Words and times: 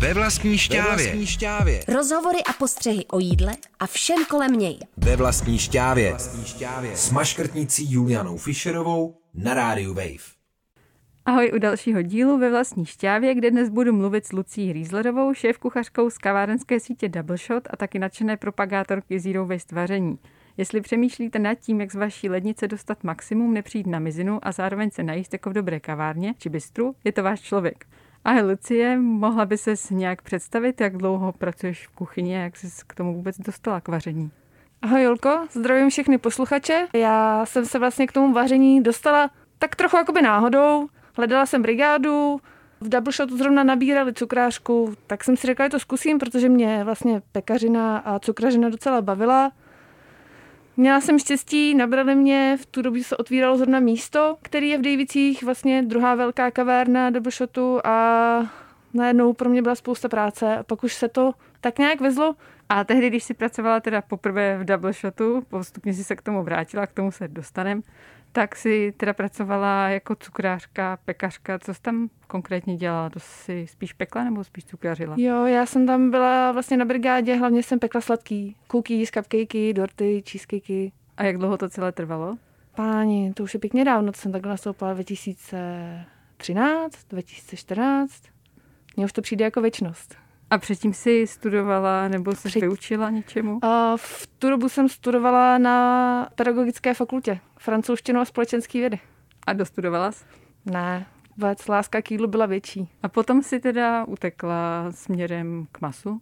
Ve 0.00 0.14
vlastní 0.14 0.58
šťávě. 0.58 0.96
Ve 0.96 0.96
vlastní 0.96 1.26
šťávě. 1.26 1.80
Rozhovory 1.88 2.38
a 2.50 2.52
postřehy 2.52 3.06
o 3.06 3.18
jídle 3.18 3.52
a 3.80 3.86
všem 3.86 4.24
kolem 4.30 4.52
něj. 4.52 4.78
Ve 4.96 5.16
vlastní 5.16 5.58
šťávě. 5.58 6.10
Vlastní 6.10 6.44
šťávě. 6.44 6.96
S 6.96 7.10
maškrtnicí 7.10 7.92
Julianou 7.92 8.36
Fischerovou 8.36 9.16
na 9.34 9.54
rádiu 9.54 9.94
Wave. 9.94 10.24
Ahoj 11.26 11.50
u 11.54 11.58
dalšího 11.58 12.02
dílu 12.02 12.38
ve 12.38 12.50
vlastní 12.50 12.86
šťávě, 12.86 13.34
kde 13.34 13.50
dnes 13.50 13.68
budu 13.68 13.92
mluvit 13.92 14.26
s 14.26 14.32
Lucí 14.32 14.72
Rýzlerovou, 14.72 15.34
šéf 15.34 15.58
kuchařkou 15.58 16.10
z 16.10 16.18
kavárenské 16.18 16.80
sítě 16.80 17.08
Double 17.08 17.36
Shot 17.36 17.68
a 17.70 17.76
taky 17.76 17.98
nadšené 17.98 18.36
propagátorky 18.36 19.20
Zero 19.20 19.46
Waste 19.46 19.74
vaření. 19.74 20.18
Jestli 20.56 20.80
přemýšlíte 20.80 21.38
nad 21.38 21.54
tím, 21.54 21.80
jak 21.80 21.92
z 21.92 21.94
vaší 21.94 22.28
lednice 22.28 22.68
dostat 22.68 23.04
maximum, 23.04 23.54
nepřijít 23.54 23.86
na 23.86 23.98
mizinu 23.98 24.38
a 24.42 24.52
zároveň 24.52 24.90
se 24.90 25.02
najíst 25.02 25.32
jako 25.32 25.50
v 25.50 25.52
dobré 25.52 25.80
kavárně 25.80 26.34
či 26.38 26.48
bistru, 26.48 26.94
je 27.04 27.12
to 27.12 27.22
váš 27.22 27.40
člověk. 27.40 27.86
Ahoj 28.24 28.42
Lucie, 28.42 28.98
mohla 28.98 29.46
by 29.46 29.58
se 29.58 29.74
nějak 29.90 30.22
představit, 30.22 30.80
jak 30.80 30.96
dlouho 30.96 31.32
pracuješ 31.32 31.86
v 31.86 31.90
kuchyni 31.90 32.36
a 32.36 32.40
jak 32.40 32.56
jsi 32.56 32.68
k 32.86 32.94
tomu 32.94 33.14
vůbec 33.14 33.38
dostala 33.38 33.80
k 33.80 33.88
vaření? 33.88 34.30
Ahoj 34.82 35.02
Julko, 35.02 35.46
zdravím 35.50 35.90
všechny 35.90 36.18
posluchače. 36.18 36.86
Já 36.92 37.46
jsem 37.46 37.66
se 37.66 37.78
vlastně 37.78 38.06
k 38.06 38.12
tomu 38.12 38.32
vaření 38.34 38.82
dostala 38.82 39.30
tak 39.58 39.76
trochu 39.76 39.96
jakoby 39.96 40.22
náhodou. 40.22 40.88
Hledala 41.16 41.46
jsem 41.46 41.62
brigádu, 41.62 42.40
v 42.80 42.88
Double 42.88 43.12
Shotu 43.12 43.36
zrovna 43.36 43.64
nabírali 43.64 44.14
cukrářku, 44.14 44.94
tak 45.06 45.24
jsem 45.24 45.36
si 45.36 45.46
řekla, 45.46 45.66
že 45.66 45.70
to 45.70 45.78
zkusím, 45.78 46.18
protože 46.18 46.48
mě 46.48 46.84
vlastně 46.84 47.22
pekařina 47.32 47.98
a 47.98 48.18
cukrařina 48.18 48.68
docela 48.68 49.02
bavila. 49.02 49.52
Měla 50.76 51.00
jsem 51.00 51.18
štěstí, 51.18 51.74
nabrali 51.74 52.14
mě, 52.14 52.58
v 52.60 52.66
tu 52.66 52.82
dobu 52.82 53.02
se 53.02 53.16
otvíralo 53.16 53.56
zrovna 53.56 53.80
místo, 53.80 54.36
který 54.42 54.68
je 54.68 54.78
v 54.78 54.82
Davicích, 54.82 55.42
vlastně 55.42 55.82
druhá 55.82 56.14
velká 56.14 56.50
kavárna 56.50 57.10
Double 57.10 57.32
Shotu 57.32 57.80
a 57.84 58.52
najednou 58.94 59.32
pro 59.32 59.48
mě 59.48 59.62
byla 59.62 59.74
spousta 59.74 60.08
práce 60.08 60.56
a 60.56 60.62
pak 60.62 60.84
už 60.84 60.94
se 60.94 61.08
to 61.08 61.32
tak 61.60 61.78
nějak 61.78 62.00
vezlo. 62.00 62.34
A 62.68 62.84
tehdy, 62.84 63.06
když 63.06 63.24
jsi 63.24 63.34
pracovala 63.34 63.80
teda 63.80 64.02
poprvé 64.02 64.58
v 64.58 64.64
Double 64.64 64.92
Shotu, 64.92 65.42
postupně 65.48 65.94
si 65.94 66.04
se 66.04 66.16
k 66.16 66.22
tomu 66.22 66.42
vrátila, 66.42 66.86
k 66.86 66.92
tomu 66.92 67.10
se 67.10 67.28
dostanem, 67.28 67.82
tak 68.32 68.56
si 68.56 68.92
teda 68.96 69.12
pracovala 69.12 69.88
jako 69.88 70.14
cukrářka, 70.14 70.98
pekařka. 71.04 71.58
Co 71.58 71.74
jsi 71.74 71.82
tam 71.82 72.08
konkrétně 72.26 72.76
dělala? 72.76 73.10
To 73.10 73.20
jsi 73.20 73.66
spíš 73.66 73.92
pekla 73.92 74.24
nebo 74.24 74.44
spíš 74.44 74.64
cukrařila? 74.64 75.14
Jo, 75.18 75.46
já 75.46 75.66
jsem 75.66 75.86
tam 75.86 76.10
byla 76.10 76.52
vlastně 76.52 76.76
na 76.76 76.84
brigádě, 76.84 77.36
hlavně 77.36 77.62
jsem 77.62 77.78
pekla 77.78 78.00
sladký. 78.00 78.56
Cookies, 78.70 79.10
cupcakey, 79.10 79.72
dorty, 79.72 80.22
cheesecakey. 80.30 80.92
A 81.16 81.24
jak 81.24 81.38
dlouho 81.38 81.58
to 81.58 81.68
celé 81.68 81.92
trvalo? 81.92 82.36
Páni, 82.74 83.32
to 83.34 83.42
už 83.42 83.54
je 83.54 83.60
pěkně 83.60 83.84
dávno, 83.84 84.12
to 84.12 84.18
jsem 84.18 84.32
takhle 84.32 84.50
nastoupila 84.50 84.94
2013, 84.94 87.04
2014. 87.10 88.22
Mně 88.96 89.04
už 89.04 89.12
to 89.12 89.22
přijde 89.22 89.44
jako 89.44 89.60
věčnost. 89.60 90.16
A 90.50 90.58
předtím 90.58 90.94
si 90.94 91.26
studovala 91.26 92.08
nebo 92.08 92.34
se 92.34 92.48
Před... 92.48 92.60
vyučila 92.60 93.10
něčemu? 93.10 93.64
A 93.64 93.96
v 93.96 94.26
tu 94.38 94.50
dobu 94.50 94.68
jsem 94.68 94.88
studovala 94.88 95.58
na 95.58 96.28
pedagogické 96.34 96.94
fakultě 96.94 97.38
francouzštinu 97.58 98.20
a 98.20 98.24
společenský 98.24 98.80
vědy. 98.80 98.98
A 99.46 99.52
dostudovala 99.52 100.12
jsi? 100.12 100.24
Ne, 100.66 101.06
vůbec 101.36 101.68
láska 101.68 102.02
k 102.02 102.10
jídlu 102.10 102.26
byla 102.26 102.46
větší. 102.46 102.88
A 103.02 103.08
potom 103.08 103.42
si 103.42 103.60
teda 103.60 104.04
utekla 104.04 104.86
směrem 104.90 105.66
k 105.72 105.80
masu? 105.80 106.20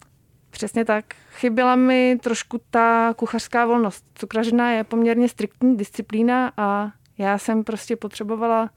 Přesně 0.49 0.85
tak. 0.85 1.05
Chyběla 1.31 1.75
mi 1.75 2.17
trošku 2.23 2.61
ta 2.69 3.13
kuchařská 3.17 3.65
volnost. 3.65 4.05
Cukrařina 4.15 4.71
je 4.71 4.83
poměrně 4.83 5.29
striktní 5.29 5.77
disciplína 5.77 6.51
a 6.57 6.91
já 7.17 7.37
jsem 7.37 7.63
prostě 7.63 7.95
potřebovala 7.95 8.69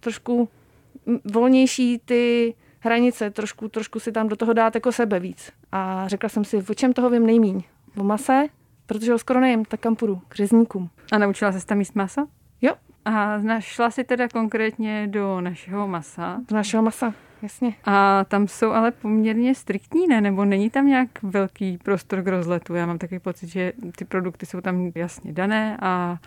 trošku 0.00 0.48
volnější 1.32 2.00
ty 2.04 2.54
hranice, 2.84 3.30
trošku, 3.30 3.68
trošku 3.68 4.00
si 4.00 4.12
tam 4.12 4.28
do 4.28 4.36
toho 4.36 4.52
dát 4.52 4.74
jako 4.74 4.92
sebe 4.92 5.20
víc. 5.20 5.52
A 5.72 6.08
řekla 6.08 6.28
jsem 6.28 6.44
si, 6.44 6.56
o 6.70 6.74
čem 6.74 6.92
toho 6.92 7.10
vím 7.10 7.26
nejmíň? 7.26 7.62
O 7.96 8.04
mase, 8.04 8.46
protože 8.86 9.12
ho 9.12 9.18
skoro 9.18 9.40
nejím, 9.40 9.64
tak 9.64 9.80
kam 9.80 9.96
půjdu? 9.96 10.20
K 10.28 10.34
řezníkům. 10.34 10.90
A 11.12 11.18
naučila 11.18 11.52
se 11.52 11.66
tam 11.66 11.78
jíst 11.78 11.94
maso? 11.94 12.26
Jo. 12.62 12.74
A 13.04 13.38
našla 13.38 13.90
si 13.90 14.04
teda 14.04 14.28
konkrétně 14.28 15.06
do 15.06 15.40
našeho 15.40 15.88
masa? 15.88 16.40
Do 16.48 16.56
našeho 16.56 16.82
masa, 16.82 17.14
jasně. 17.42 17.74
A 17.84 18.24
tam 18.24 18.48
jsou 18.48 18.70
ale 18.70 18.90
poměrně 18.90 19.54
striktní, 19.54 20.06
ne? 20.06 20.20
Nebo 20.20 20.44
není 20.44 20.70
tam 20.70 20.86
nějak 20.86 21.22
velký 21.22 21.78
prostor 21.78 22.22
k 22.22 22.28
rozletu? 22.28 22.74
Já 22.74 22.86
mám 22.86 22.98
takový 22.98 23.18
pocit, 23.18 23.48
že 23.48 23.72
ty 23.96 24.04
produkty 24.04 24.46
jsou 24.46 24.60
tam 24.60 24.92
jasně 24.94 25.32
dané 25.32 25.76
a 25.80 26.18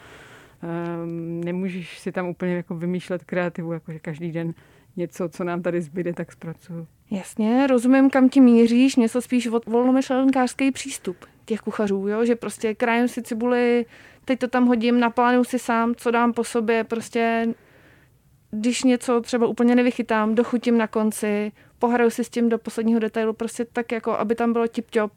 um, 1.04 1.42
nemůžeš 1.44 2.00
si 2.00 2.12
tam 2.12 2.28
úplně 2.28 2.56
jako 2.56 2.76
vymýšlet 2.76 3.24
kreativu, 3.24 3.74
jakože 3.74 4.00
každý 4.00 4.32
den 4.32 4.54
něco, 4.98 5.30
co 5.30 5.44
nám 5.44 5.62
tady 5.62 5.82
zbyde, 5.82 6.14
tak 6.14 6.32
zpracuju. 6.32 6.88
Jasně, 7.12 7.68
rozumím, 7.68 8.10
kam 8.10 8.30
ti 8.30 8.42
míříš, 8.42 8.96
něco 8.96 9.22
spíš 9.22 9.48
od 9.48 9.66
volnomyšlenkářský 9.66 10.72
přístup 10.72 11.18
těch 11.46 11.60
kuchařů, 11.60 12.08
jo? 12.08 12.26
že 12.26 12.36
prostě 12.36 12.76
krájím 12.76 13.08
si 13.08 13.22
cibuli, 13.22 13.86
teď 14.26 14.40
to 14.40 14.48
tam 14.48 14.66
hodím, 14.66 15.00
naplánuju 15.00 15.44
si 15.44 15.60
sám, 15.60 15.96
co 15.96 16.12
dám 16.12 16.34
po 16.34 16.44
sobě, 16.44 16.84
prostě 16.84 17.48
když 18.52 18.84
něco 18.84 19.22
třeba 19.22 19.48
úplně 19.48 19.76
nevychytám, 19.76 20.36
dochutím 20.36 20.78
na 20.78 20.88
konci, 20.88 21.52
pohraju 21.80 22.10
si 22.10 22.24
s 22.24 22.30
tím 22.30 22.50
do 22.50 22.58
posledního 22.58 23.00
detailu, 23.00 23.34
prostě 23.34 23.66
tak 23.66 23.92
jako, 23.92 24.12
aby 24.12 24.36
tam 24.36 24.54
bylo 24.54 24.66
tip-top, 24.66 25.10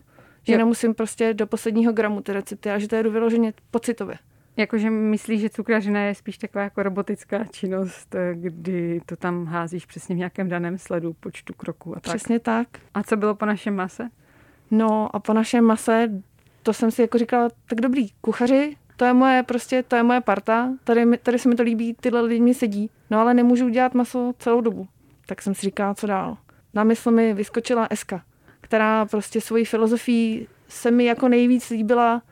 že 0.46 0.52
jo. 0.52 0.58
nemusím 0.58 0.94
prostě 0.94 1.34
do 1.34 1.46
posledního 1.46 1.92
gramu 1.92 2.20
ty 2.20 2.32
recepty, 2.32 2.70
ale 2.70 2.80
že 2.80 2.88
to 2.88 2.96
jedu 2.96 3.10
vyloženě 3.10 3.52
pocitově. 3.70 4.16
Jakože 4.60 4.90
myslíš, 4.90 5.40
že 5.40 5.50
cukrařina 5.50 6.00
je 6.00 6.14
spíš 6.14 6.38
taková 6.38 6.64
jako 6.64 6.82
robotická 6.82 7.44
činnost, 7.44 8.16
kdy 8.34 9.00
to 9.06 9.16
tam 9.16 9.46
házíš 9.46 9.86
přesně 9.86 10.14
v 10.14 10.18
nějakém 10.18 10.48
daném 10.48 10.78
sledu 10.78 11.12
počtu 11.12 11.54
kroků 11.54 11.96
a 11.96 12.00
tak. 12.00 12.02
Přesně 12.02 12.40
tak. 12.40 12.68
A 12.94 13.02
co 13.02 13.16
bylo 13.16 13.34
po 13.34 13.46
našem 13.46 13.76
mase? 13.76 14.08
No 14.70 15.16
a 15.16 15.18
po 15.18 15.32
našem 15.32 15.64
mase, 15.64 16.10
to 16.62 16.72
jsem 16.72 16.90
si 16.90 17.02
jako 17.02 17.18
říkala, 17.18 17.48
tak 17.68 17.80
dobrý, 17.80 18.08
kuchaři, 18.20 18.76
to 18.96 19.04
je 19.04 19.12
moje 19.12 19.42
prostě, 19.42 19.82
to 19.82 19.96
je 19.96 20.02
moje 20.02 20.20
parta, 20.20 20.72
tady, 20.84 21.18
tady 21.18 21.38
se 21.38 21.48
mi 21.48 21.54
to 21.54 21.62
líbí, 21.62 21.94
tyhle 22.00 22.20
lidi 22.20 22.40
mi 22.40 22.54
sedí, 22.54 22.90
no 23.10 23.20
ale 23.20 23.34
nemůžu 23.34 23.68
dělat 23.68 23.94
maso 23.94 24.32
celou 24.38 24.60
dobu. 24.60 24.88
Tak 25.26 25.42
jsem 25.42 25.54
si 25.54 25.62
říkala, 25.62 25.94
co 25.94 26.06
dál. 26.06 26.36
Na 26.74 26.84
mysl 26.84 27.10
mi 27.10 27.34
vyskočila 27.34 27.86
Eska, 27.90 28.22
která 28.60 29.06
prostě 29.06 29.40
svojí 29.40 29.64
filozofií 29.64 30.48
se 30.68 30.90
mi 30.90 31.04
jako 31.04 31.28
nejvíc 31.28 31.70
líbila 31.70 32.22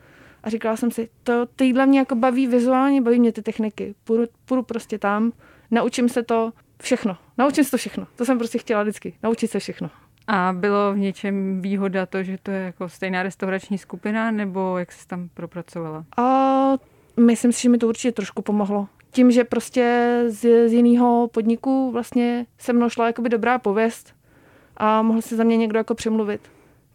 a 0.43 0.51
říkala 0.51 0.77
jsem 0.77 0.91
si, 0.91 1.09
to 1.23 1.47
týdle 1.47 1.87
mě 1.87 1.99
jako 1.99 2.15
baví 2.15 2.47
vizuálně, 2.47 3.03
baví 3.03 3.21
mě 3.21 3.33
ty 3.33 3.43
techniky. 3.43 3.95
Půjdu, 4.05 4.25
půjdu 4.45 4.63
prostě 4.63 4.99
tam, 4.99 5.33
naučím 5.71 6.09
se 6.09 6.23
to 6.23 6.53
všechno. 6.83 7.17
Naučím 7.39 7.65
se 7.65 7.71
to 7.71 7.77
všechno. 7.77 8.07
To 8.17 8.25
jsem 8.25 8.39
prostě 8.39 8.59
chtěla 8.59 8.83
vždycky. 8.83 9.15
Naučit 9.23 9.51
se 9.51 9.59
všechno. 9.59 9.91
A 10.27 10.53
bylo 10.57 10.93
v 10.93 10.99
něčem 10.99 11.63
výhoda 11.63 12.07
to, 12.07 12.23
že 12.23 12.39
to 12.43 12.51
je 12.51 12.61
jako 12.61 12.89
stejná 12.89 13.23
restaurační 13.23 13.79
skupina, 13.79 14.31
nebo 14.31 14.79
jak 14.79 14.93
jsi 14.93 15.07
tam 15.07 15.29
propracovala? 15.35 16.05
A 16.17 16.73
myslím 17.21 17.53
si, 17.53 17.63
že 17.63 17.69
mi 17.69 17.79
to 17.79 17.89
určitě 17.89 18.13
trošku 18.13 18.43
pomohlo. 18.43 18.89
Tím, 19.11 19.31
že 19.31 19.45
prostě 19.45 20.25
z, 20.27 20.69
z 20.69 20.73
jiného 20.73 21.29
podniku 21.33 21.91
vlastně 21.93 22.47
se 22.59 22.73
mnou 22.73 22.89
šla 22.89 23.07
jakoby 23.07 23.29
dobrá 23.29 23.59
pověst 23.59 24.15
a 24.77 25.03
mohl 25.03 25.23
si 25.23 25.37
za 25.37 25.45
mě 25.45 25.57
někdo 25.57 25.79
jako 25.79 25.95
přemluvit. 25.95 26.41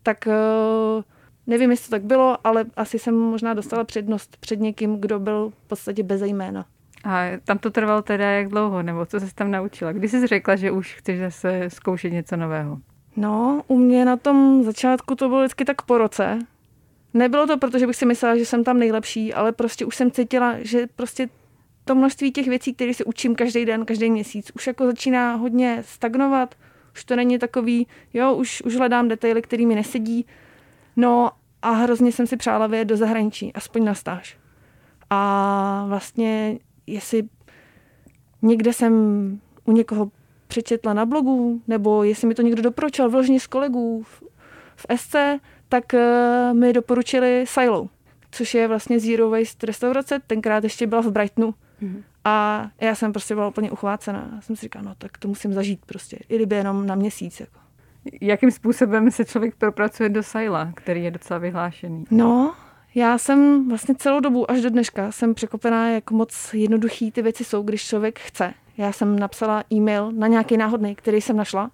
Tak 0.04 0.28
uh, 0.28 1.04
Nevím, 1.48 1.72
jestli 1.72 1.86
to 1.86 1.92
tak 1.92 2.04
bylo, 2.04 2.38
ale 2.44 2.66
asi 2.76 3.00
jsem 3.00 3.16
možná 3.16 3.54
dostala 3.54 3.84
přednost 3.84 4.38
před 4.38 4.60
někým, 4.60 5.02
kdo 5.02 5.20
byl 5.20 5.50
v 5.50 5.68
podstatě 5.68 6.04
bez 6.04 6.22
jména. 6.22 6.66
A 7.04 7.24
tam 7.46 7.58
to 7.58 7.72
trvalo 7.72 8.02
teda 8.02 8.26
jak 8.32 8.48
dlouho, 8.48 8.84
nebo 8.84 9.06
co 9.06 9.20
jsi 9.20 9.36
tam 9.36 9.52
naučila? 9.52 9.92
Kdy 9.92 10.10
jsi 10.10 10.28
řekla, 10.28 10.56
že 10.56 10.72
už 10.72 10.94
chceš 10.94 11.20
zase 11.20 11.64
zkoušet 11.68 12.10
něco 12.10 12.38
nového? 12.38 12.78
No, 13.16 13.64
u 13.68 13.78
mě 13.78 14.06
na 14.06 14.18
tom 14.18 14.64
začátku 14.64 15.16
to 15.16 15.30
bylo 15.30 15.40
vždycky 15.40 15.66
tak 15.66 15.82
po 15.82 15.98
roce. 15.98 16.40
Nebylo 17.14 17.48
to 17.48 17.58
proto, 17.58 17.80
že 17.80 17.88
bych 17.88 17.96
si 17.96 18.06
myslela, 18.06 18.38
že 18.38 18.46
jsem 18.46 18.64
tam 18.64 18.80
nejlepší, 18.80 19.34
ale 19.34 19.52
prostě 19.52 19.86
už 19.86 19.96
jsem 19.96 20.12
cítila, 20.12 20.56
že 20.60 20.88
prostě 20.96 21.30
to 21.86 21.96
množství 21.96 22.32
těch 22.32 22.48
věcí, 22.48 22.74
které 22.74 22.94
si 22.94 23.04
učím 23.04 23.36
každý 23.36 23.66
den, 23.66 23.86
každý 23.86 24.12
měsíc, 24.12 24.52
už 24.56 24.68
jako 24.68 24.86
začíná 24.86 25.36
hodně 25.36 25.84
stagnovat. 25.86 26.56
Už 26.94 27.06
to 27.06 27.16
není 27.16 27.40
takový, 27.40 27.88
jo, 28.14 28.34
už, 28.34 28.62
už 28.62 28.76
hledám 28.76 29.08
detaily, 29.08 29.42
které 29.42 29.66
mi 29.66 29.76
nesedí, 29.76 30.26
No 30.96 31.32
a 31.62 31.72
hrozně 31.72 32.12
jsem 32.12 32.28
si 32.28 32.38
přála 32.38 32.68
vyjet 32.68 32.88
do 32.88 32.98
zahraničí, 32.98 33.54
aspoň 33.54 33.84
na 33.84 33.94
stáž. 33.94 34.38
A 35.10 35.86
vlastně, 35.88 36.60
jestli 36.88 37.24
někde 38.42 38.74
jsem 38.74 38.94
u 39.66 39.72
někoho 39.72 40.12
přečetla 40.48 40.94
na 40.94 41.06
blogu, 41.06 41.62
nebo 41.68 42.04
jestli 42.04 42.28
mi 42.28 42.36
to 42.36 42.42
někdo 42.42 42.62
doporučil 42.62 43.10
vložně 43.10 43.40
z 43.40 43.48
kolegů 43.48 44.04
v, 44.04 44.24
v 44.76 44.98
SC, 44.98 45.16
tak 45.70 45.84
uh, 45.94 46.58
mi 46.58 46.74
doporučili 46.74 47.46
Silo, 47.48 47.90
což 48.32 48.54
je 48.54 48.68
vlastně 48.68 49.00
Zero 49.00 49.30
Waste 49.30 49.66
restaurace, 49.66 50.20
tenkrát 50.28 50.64
ještě 50.64 50.88
byla 50.88 51.02
v 51.02 51.12
Brightonu. 51.12 51.54
Mm-hmm. 51.82 52.04
A 52.26 52.68
já 52.82 52.96
jsem 52.96 53.14
prostě 53.14 53.36
byla 53.36 53.48
úplně 53.48 53.72
uchvácená. 53.72 54.32
Já 54.36 54.42
jsem 54.42 54.56
si 54.56 54.62
říkala, 54.62 54.86
no 54.86 54.96
tak 54.98 55.18
to 55.18 55.28
musím 55.28 55.54
zažít 55.54 55.86
prostě, 55.86 56.18
i 56.30 56.36
kdyby 56.36 56.56
jenom 56.56 56.88
na 56.88 56.96
měsíc. 56.96 57.40
Jako. 57.40 57.60
Jakým 58.22 58.52
způsobem 58.52 59.12
se 59.12 59.26
člověk 59.26 59.56
propracuje 59.56 60.10
do 60.10 60.24
Saila, 60.24 60.72
který 60.76 61.04
je 61.04 61.12
docela 61.12 61.38
vyhlášený? 61.38 62.06
No, 62.12 62.56
já 62.96 63.18
jsem 63.18 63.70
vlastně 63.70 63.96
celou 63.96 64.20
dobu 64.20 64.52
až 64.52 64.62
do 64.62 64.70
dneška 64.70 65.12
jsem 65.12 65.34
překopená, 65.34 65.90
jak 65.90 66.12
moc 66.12 66.54
jednoduchý 66.54 67.12
ty 67.12 67.22
věci 67.22 67.44
jsou, 67.44 67.64
když 67.64 67.84
člověk 67.84 68.20
chce. 68.20 68.54
Já 68.78 68.92
jsem 68.92 69.20
napsala 69.20 69.64
e-mail 69.74 70.12
na 70.12 70.28
nějaký 70.28 70.58
náhodný, 70.58 70.96
který 70.96 71.22
jsem 71.22 71.38
našla. 71.38 71.72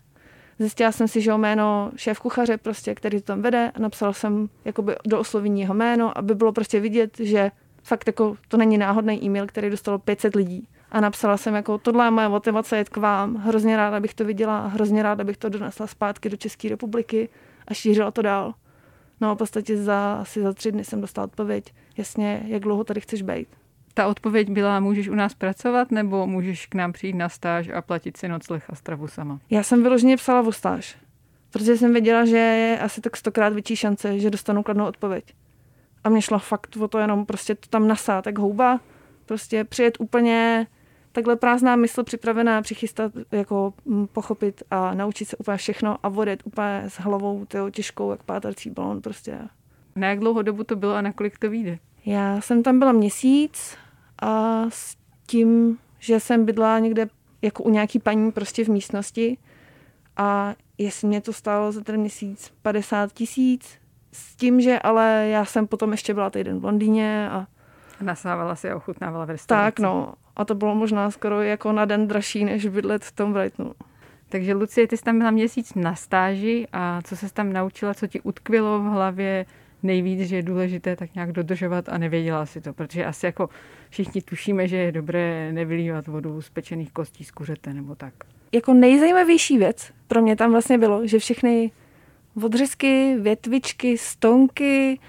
Zjistila 0.60 0.92
jsem 0.92 1.08
si, 1.08 1.22
že 1.22 1.32
jméno 1.34 1.92
šéf 1.96 2.20
kuchaře, 2.20 2.58
prostě, 2.58 2.96
který 2.96 3.22
to 3.22 3.26
tam 3.26 3.42
vede, 3.42 3.72
a 3.76 3.80
napsala 3.80 4.14
jsem 4.14 4.50
jakoby 4.66 4.96
do 5.08 5.20
oslovení 5.20 5.62
jeho 5.62 5.74
jméno, 5.74 6.18
aby 6.18 6.36
bylo 6.36 6.52
prostě 6.52 6.80
vidět, 6.80 7.18
že 7.20 7.52
fakt 7.84 8.08
jako 8.08 8.36
to 8.48 8.58
není 8.58 8.78
náhodný 8.78 9.24
e-mail, 9.24 9.48
který 9.48 9.70
dostalo 9.70 10.00
500 10.00 10.36
lidí. 10.36 10.68
A 10.92 11.02
napsala 11.02 11.38
jsem 11.38 11.56
jako, 11.56 11.78
tohle 11.78 12.06
je 12.06 12.12
moje 12.12 12.30
motivace 12.30 12.78
jet 12.78 12.90
k 12.90 12.98
vám, 12.98 13.36
hrozně 13.36 13.78
ráda 13.78 14.00
bych 14.00 14.14
to 14.14 14.26
viděla, 14.26 14.68
hrozně 14.68 15.04
ráda 15.04 15.24
bych 15.24 15.38
to 15.38 15.50
donesla 15.50 15.88
zpátky 15.88 16.30
do 16.30 16.38
České 16.38 16.70
republiky 16.70 17.30
a 17.68 17.74
šířila 17.74 18.12
to 18.12 18.22
dál. 18.22 18.54
No 19.22 19.32
a 19.32 19.34
v 19.34 19.38
podstatě 19.38 19.78
za, 19.78 20.14
asi 20.22 20.42
za 20.42 20.54
tři 20.54 20.72
dny 20.72 20.84
jsem 20.84 21.02
dostala 21.02 21.26
odpověď, 21.26 21.74
jasně, 21.98 22.44
jak 22.46 22.62
dlouho 22.62 22.84
tady 22.84 23.02
chceš 23.02 23.22
být. 23.22 23.48
Ta 23.94 24.08
odpověď 24.08 24.50
byla, 24.50 24.80
můžeš 24.80 25.10
u 25.10 25.16
nás 25.16 25.34
pracovat, 25.34 25.92
nebo 25.92 26.28
můžeš 26.28 26.66
k 26.66 26.76
nám 26.76 26.94
přijít 26.94 27.16
na 27.16 27.30
stáž 27.30 27.70
a 27.70 27.82
platit 27.82 28.18
si 28.18 28.28
nocleh 28.28 28.70
a 28.70 28.76
stravu 28.76 29.08
sama? 29.08 29.40
Já 29.50 29.64
jsem 29.64 29.84
vyloženě 29.84 30.18
psala 30.18 30.42
o 30.42 30.52
stáž, 30.52 30.98
protože 31.52 31.78
jsem 31.78 31.94
věděla, 31.94 32.26
že 32.26 32.38
je 32.38 32.80
asi 32.80 33.02
tak 33.02 33.18
stokrát 33.18 33.54
větší 33.54 33.76
šance, 33.76 34.20
že 34.20 34.30
dostanu 34.30 34.64
kladnou 34.64 34.86
odpověď. 34.86 35.34
A 36.04 36.10
mě 36.10 36.22
šlo 36.22 36.40
fakt 36.40 36.78
o 36.78 36.88
to 36.88 37.00
jenom 37.00 37.26
prostě 37.26 37.56
to 37.56 37.70
tam 37.70 37.88
nasát, 37.88 38.26
jak 38.26 38.38
houba, 38.38 38.80
prostě 39.26 39.64
přijet 39.64 39.98
úplně 40.00 40.68
takhle 41.12 41.36
prázdná 41.36 41.76
mysl 41.76 42.04
připravená 42.04 42.62
přichystat, 42.62 43.12
jako 43.32 43.74
mm, 43.86 44.08
pochopit 44.08 44.64
a 44.72 44.94
naučit 44.94 45.26
se 45.26 45.38
úplně 45.38 45.58
všechno 45.58 45.98
a 46.04 46.10
vodet 46.10 46.42
úplně 46.46 46.84
s 46.88 47.00
hlavou 47.00 47.46
tyjo, 47.46 47.70
těžkou, 47.70 48.12
jak 48.12 48.24
pátrací 48.24 48.70
balon 48.70 49.02
prostě. 49.02 49.40
Na 49.96 50.08
jak 50.08 50.20
dlouho 50.20 50.42
dobu 50.42 50.64
to 50.64 50.76
bylo 50.76 50.94
a 50.94 51.02
na 51.02 51.14
kolik 51.14 51.38
to 51.38 51.50
vyjde? 51.50 51.80
Já 52.06 52.42
jsem 52.42 52.64
tam 52.64 52.80
byla 52.80 52.92
měsíc 52.92 53.78
a 54.22 54.64
s 54.70 54.96
tím, 55.28 55.78
že 56.00 56.20
jsem 56.20 56.46
bydla 56.46 56.80
někde 56.80 57.08
jako 57.42 57.64
u 57.64 57.70
nějaký 57.70 58.00
paní 58.00 58.32
prostě 58.32 58.66
v 58.66 58.68
místnosti 58.68 59.38
a 60.18 60.56
jestli 60.78 61.08
mě 61.08 61.22
to 61.22 61.34
stálo 61.34 61.72
za 61.72 61.82
ten 61.82 62.00
měsíc 62.00 62.52
50 62.62 63.14
tisíc, 63.14 63.80
s 64.12 64.36
tím, 64.36 64.62
že 64.62 64.80
ale 64.80 65.28
já 65.30 65.46
jsem 65.46 65.68
potom 65.68 65.92
ještě 65.92 66.14
byla 66.14 66.30
týden 66.30 66.60
v 66.60 66.66
Londýně 66.66 67.30
a 67.30 67.48
Nasávala 68.02 68.56
si 68.56 68.70
a 68.70 68.76
ochutnávala 68.76 69.26
v 69.26 69.30
restauraci. 69.30 69.76
tak 69.76 69.80
no. 69.80 70.14
A 70.36 70.46
to 70.46 70.56
bylo 70.56 70.76
možná 70.76 71.12
skoro 71.12 71.42
jako 71.42 71.72
na 71.72 71.86
den 71.86 72.08
dražší, 72.08 72.46
než 72.46 72.68
bydlet 72.68 73.04
v 73.04 73.12
tom 73.12 73.34
Brightonu. 73.34 73.74
Takže 74.30 74.54
Lucie, 74.54 74.88
ty 74.88 74.98
jsi 74.98 75.04
tam 75.04 75.18
byla 75.18 75.32
měsíc 75.32 75.74
na 75.76 75.96
stáži 75.96 76.68
a 76.74 77.02
co 77.02 77.16
se 77.16 77.34
tam 77.34 77.54
naučila, 77.54 77.94
co 77.94 78.08
ti 78.08 78.22
utkvělo 78.22 78.80
v 78.80 78.84
hlavě 78.84 79.46
nejvíc, 79.84 80.30
že 80.30 80.36
je 80.36 80.44
důležité 80.44 80.96
tak 80.96 81.16
nějak 81.16 81.32
dodržovat 81.32 81.90
a 81.90 81.98
nevěděla 81.98 82.46
si 82.46 82.62
to, 82.62 82.74
protože 82.74 83.06
asi 83.06 83.26
jako 83.26 83.50
všichni 83.90 84.22
tušíme, 84.22 84.68
že 84.68 84.78
je 84.78 84.92
dobré 84.92 85.52
nevylívat 85.52 86.08
vodu 86.08 86.42
z 86.42 86.50
pečených 86.50 86.92
kostí 86.92 87.24
z 87.24 87.32
kuřete 87.32 87.74
nebo 87.74 87.96
tak. 87.96 88.14
Jako 88.52 88.74
nejzajímavější 88.74 89.58
věc 89.58 89.92
pro 90.08 90.22
mě 90.22 90.36
tam 90.36 90.52
vlastně 90.52 90.78
bylo, 90.78 91.08
že 91.08 91.20
všechny 91.20 91.72
odřezky, 92.44 93.18
větvičky, 93.20 93.98
stonky, 93.98 95.00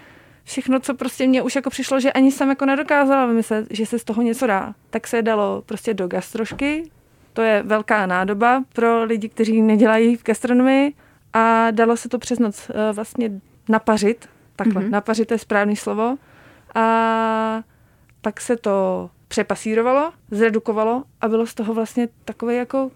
všechno, 0.43 0.79
co 0.79 0.93
prostě 0.93 1.27
mě 1.27 1.41
už 1.41 1.55
jako 1.55 1.69
přišlo, 1.69 1.99
že 1.99 2.11
ani 2.11 2.31
jsem 2.31 2.49
jako 2.49 2.65
nedokázala 2.65 3.25
vymyslet, 3.25 3.67
že 3.69 3.85
se 3.85 3.99
z 3.99 4.03
toho 4.03 4.21
něco 4.21 4.47
dá, 4.47 4.73
tak 4.89 5.07
se 5.07 5.21
dalo 5.21 5.63
prostě 5.65 5.93
do 5.93 6.07
gastrošky. 6.07 6.91
To 7.33 7.41
je 7.41 7.63
velká 7.63 8.05
nádoba 8.05 8.63
pro 8.73 9.03
lidi, 9.03 9.29
kteří 9.29 9.61
nedělají 9.61 10.15
v 10.15 10.23
gastronomii 10.23 10.93
a 11.33 11.71
dalo 11.71 11.97
se 11.97 12.09
to 12.09 12.19
přes 12.19 12.39
noc 12.39 12.69
eh, 12.69 12.93
vlastně 12.93 13.41
napařit. 13.69 14.29
Takhle, 14.55 14.81
mm-hmm. 14.81 14.89
napařit 14.89 15.31
je 15.31 15.37
správný 15.37 15.75
slovo. 15.75 16.17
A 16.75 17.63
pak 18.21 18.41
se 18.41 18.57
to 18.57 19.09
přepasírovalo, 19.27 20.13
zredukovalo 20.31 21.03
a 21.21 21.27
bylo 21.27 21.45
z 21.45 21.53
toho 21.53 21.73
vlastně 21.73 22.09
takový 22.25 22.55
jako 22.55 22.91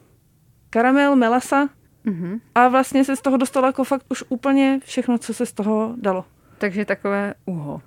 karamel, 0.69 1.15
melasa 1.15 1.69
Mhm. 2.05 2.39
a 2.55 2.67
vlastně 2.67 3.05
se 3.05 3.15
z 3.15 3.21
toho 3.21 3.37
dostalo 3.37 3.67
jako 3.67 3.83
fakt 3.83 4.05
už 4.09 4.23
úplně 4.29 4.79
všechno, 4.83 5.17
co 5.17 5.33
se 5.33 5.45
z 5.45 5.53
toho 5.53 5.93
dalo. 5.97 6.25
Takže 6.65 6.85
takové 6.85 7.33
uho. 7.45 7.81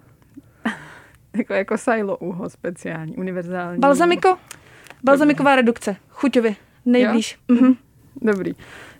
Takové 1.31 1.59
jako 1.59 1.79
silo 1.79 2.17
uho 2.17 2.51
speciální, 2.51 3.17
univerzální. 3.17 3.81
Balzamiko? 3.81 4.39
Balzamiková 5.05 5.57
redukce. 5.57 5.97
Chuťově. 6.09 6.55
Nejblíž. 6.87 7.39
Mhm. 7.49 7.77
Dobrý. 8.23 8.53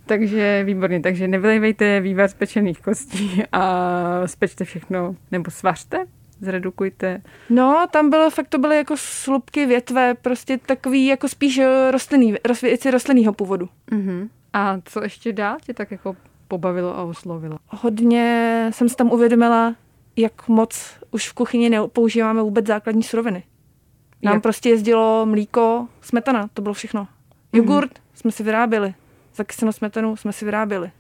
Takže 0.07 0.63
výborně, 0.65 1.01
takže 1.01 1.29
nevylejvejte 1.29 2.01
vývar 2.01 2.29
z 2.29 2.35
pečených 2.35 2.81
kostí 2.81 3.43
a 3.53 3.63
spečte 4.27 4.65
všechno, 4.65 5.17
nebo 5.31 5.51
svařte, 5.51 6.07
zredukujte. 6.41 7.23
No, 7.51 7.87
tam 7.91 8.11
bylo, 8.11 8.31
fakt 8.31 8.49
to 8.49 8.59
byly 8.59 8.77
jako 8.77 8.95
slupky, 8.97 9.67
větve, 9.67 10.15
prostě 10.15 10.59
takový 10.59 11.07
jako 11.07 11.29
spíš 11.29 11.61
rostlinný, 11.91 12.35
rost, 12.45 12.63
věci 12.63 12.91
rostlinného 12.91 13.33
původu. 13.33 13.69
Mhm. 13.91 14.29
A 14.53 14.81
co 14.85 15.03
ještě 15.03 15.33
dál 15.33 15.57
tě 15.65 15.75
tak 15.75 15.91
jako 15.91 16.17
pobavilo 16.49 16.99
a 16.99 17.03
oslovilo? 17.03 17.59
Hodně 17.69 18.71
jsem 18.73 18.89
si 18.89 18.97
tam 18.97 19.11
uvědomila, 19.11 19.75
jak 20.17 20.49
moc 20.49 20.99
už 21.11 21.29
v 21.29 21.35
kuchyni 21.35 21.71
nepoužíváme 21.71 22.43
vůbec 22.43 22.67
základní 22.67 23.03
suroviny. 23.03 23.43
Nám 24.23 24.35
Jak? 24.35 24.43
prostě 24.43 24.69
jezdilo 24.69 25.27
mlíko, 25.27 25.89
smetana, 26.01 26.49
to 26.55 26.63
bylo 26.63 26.75
všechno. 26.75 27.09
Jogurt 27.53 27.99
jsme 28.15 28.31
si 28.31 28.43
vyráběli, 28.43 28.95
zakysenou 29.35 29.73
smetanu 29.73 30.17
jsme 30.17 30.33
si 30.33 30.45
vyráběli. 30.45 30.91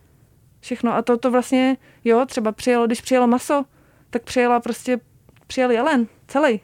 Všechno. 0.61 0.95
A 0.95 1.03
to, 1.03 1.19
to 1.19 1.31
vlastně, 1.31 1.77
jo, 2.05 2.27
třeba 2.27 2.53
přijelo, 2.53 2.87
když 2.87 3.01
přijelo 3.01 3.27
maso, 3.27 3.65
tak 4.11 4.23
přijela 4.23 4.61
prostě, 4.61 5.01
přijel 5.47 5.71
jelen, 5.71 6.07
celý. 6.29 6.61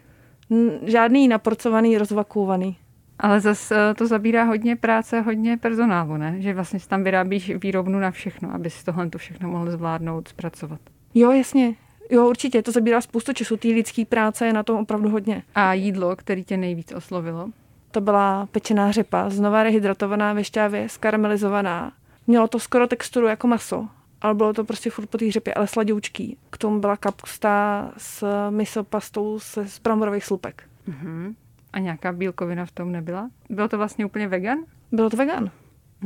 Žádný 0.82 1.28
naporcovaný, 1.28 1.98
rozvakuovaný. 1.98 2.76
Ale 3.18 3.40
zase 3.40 3.94
to 3.98 4.06
zabírá 4.06 4.44
hodně 4.44 4.76
práce, 4.76 5.20
hodně 5.20 5.56
personálu, 5.56 6.16
ne? 6.16 6.36
Že 6.38 6.54
vlastně 6.54 6.78
tam 6.88 7.04
vyrábíš 7.04 7.52
výrobnu 7.56 7.98
na 7.98 8.10
všechno, 8.10 8.54
aby 8.54 8.70
si 8.70 8.84
tohle 8.84 9.10
to 9.10 9.18
všechno 9.18 9.48
mohl 9.48 9.70
zvládnout, 9.70 10.28
zpracovat. 10.28 10.80
Jo, 11.14 11.30
jasně. 11.30 11.74
Jo, 12.10 12.28
určitě, 12.28 12.62
to 12.62 12.72
zabírá 12.72 13.00
spoustu 13.00 13.32
času. 13.32 13.56
Té 13.56 13.68
lidské 13.68 14.04
práce 14.04 14.46
je 14.46 14.52
na 14.52 14.62
tom 14.62 14.80
opravdu 14.80 15.08
hodně. 15.08 15.42
A 15.54 15.72
jídlo, 15.72 16.16
který 16.16 16.44
tě 16.44 16.56
nejvíc 16.56 16.92
oslovilo? 16.92 17.48
To 17.90 18.00
byla 18.00 18.48
pečená 18.52 18.90
řepa, 18.90 19.30
znova 19.30 19.62
rehydratovaná 19.62 20.32
ve 20.32 20.44
šťávě, 20.44 20.88
skaramelizovaná. 20.88 21.92
Mělo 22.26 22.48
to 22.48 22.58
skoro 22.58 22.86
texturu 22.86 23.26
jako 23.26 23.46
maso, 23.46 23.88
ale 24.20 24.34
bylo 24.34 24.52
to 24.52 24.64
prostě 24.64 24.90
furt 24.90 25.06
po 25.06 25.18
té 25.18 25.30
řepě, 25.30 25.54
ale 25.54 25.66
sladoučký. 25.66 26.36
K 26.50 26.58
tomu 26.58 26.80
byla 26.80 26.96
kapusta 26.96 27.90
s 27.96 28.50
miso 28.50 28.84
pastou 28.84 29.38
se 29.38 29.68
z 29.68 29.78
bramborových 29.78 30.24
slupek. 30.24 30.62
Mhm. 30.86 31.34
A 31.74 31.78
nějaká 31.78 32.12
bílkovina 32.12 32.66
v 32.66 32.70
tom 32.70 32.92
nebyla? 32.92 33.30
Bylo 33.50 33.68
to 33.68 33.78
vlastně 33.78 34.06
úplně 34.06 34.28
vegan? 34.28 34.58
Bylo 34.92 35.10
to 35.10 35.16
vegan, 35.16 35.50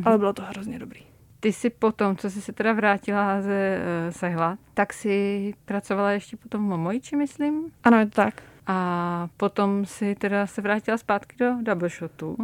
ale 0.05 0.19
bylo 0.19 0.33
to 0.33 0.43
hrozně 0.43 0.79
dobrý. 0.79 1.01
Ty 1.41 1.53
si 1.53 1.71
potom, 1.71 2.17
co 2.17 2.31
jsi 2.31 2.43
se 2.43 2.53
teda 2.53 2.73
vrátila 2.73 3.43
ze 3.43 3.79
uh, 3.79 4.13
Sehla, 4.13 4.59
tak 4.75 4.93
si 4.93 5.55
pracovala 5.65 6.11
ještě 6.11 6.37
potom 6.37 6.67
v 6.67 6.69
Momojiči, 6.69 7.17
myslím? 7.17 7.73
Ano, 7.85 7.99
je 7.99 8.07
to 8.07 8.11
tak. 8.11 8.43
A 8.67 9.29
potom 9.37 9.87
si 9.87 10.15
teda 10.15 10.47
se 10.47 10.63
vrátila 10.63 10.99
zpátky 10.99 11.37
do 11.39 11.53
Double 11.63 11.89
Shotu. 11.89 12.37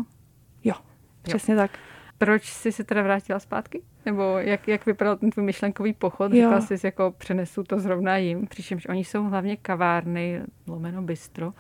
Jo, 0.65 0.75
přesně 1.23 1.57
tak. 1.57 1.71
Proč 2.19 2.45
jsi 2.53 2.73
se 2.73 2.85
teda 2.85 3.03
vrátila 3.03 3.39
zpátky? 3.39 3.83
Nebo 4.07 4.23
jak, 4.39 4.69
jak 4.69 4.87
vypadal 4.87 5.17
ten 5.17 5.31
tvůj 5.31 5.45
myšlenkový 5.45 5.93
pochod? 5.93 6.33
Jo. 6.33 6.43
Říkala 6.43 6.61
jsi, 6.61 6.87
jako 6.87 7.15
přenesu 7.19 7.65
to 7.65 7.81
zrovna 7.81 8.17
jim, 8.17 8.47
přičemž 8.47 8.87
oni 8.87 9.05
jsou 9.05 9.25
hlavně 9.25 9.57
kavárny, 9.57 10.43
lomeno 10.67 11.03
bistro. 11.03 11.53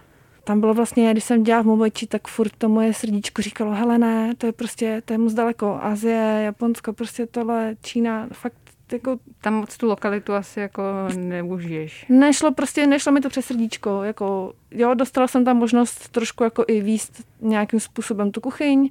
Tam 0.44 0.60
bylo 0.60 0.74
vlastně, 0.74 1.12
když 1.12 1.24
jsem 1.24 1.42
dělala 1.42 1.62
v 1.62 1.66
Momoči, 1.66 2.06
tak 2.06 2.28
furt 2.28 2.52
to 2.58 2.68
moje 2.68 2.94
srdíčko 2.94 3.42
říkalo, 3.42 3.72
hele 3.72 3.98
ne, 3.98 4.34
to 4.38 4.46
je 4.46 4.52
prostě, 4.52 5.02
to 5.04 5.12
je 5.12 5.18
moc 5.18 5.34
daleko. 5.34 5.78
Azie, 5.82 6.40
Japonsko, 6.44 6.92
prostě 6.92 7.26
tohle, 7.26 7.76
Čína, 7.82 8.28
fakt 8.32 8.54
jako 8.92 9.16
Tam 9.40 9.54
moc 9.54 9.76
tu 9.76 9.86
lokalitu 9.86 10.32
asi 10.34 10.60
jako 10.60 10.82
neužiješ. 11.16 12.06
nešlo 12.08 12.52
prostě, 12.52 12.86
nešlo 12.86 13.12
mi 13.12 13.20
to 13.20 13.28
přes 13.28 13.46
srdíčko, 13.46 14.02
jako 14.02 14.52
jo, 14.70 14.94
dostala 14.94 15.28
jsem 15.28 15.44
tam 15.44 15.56
možnost 15.56 16.08
trošku 16.08 16.44
jako 16.44 16.64
i 16.68 16.80
výst 16.80 17.24
nějakým 17.40 17.80
způsobem 17.80 18.30
tu 18.30 18.40
kuchyň 18.40 18.90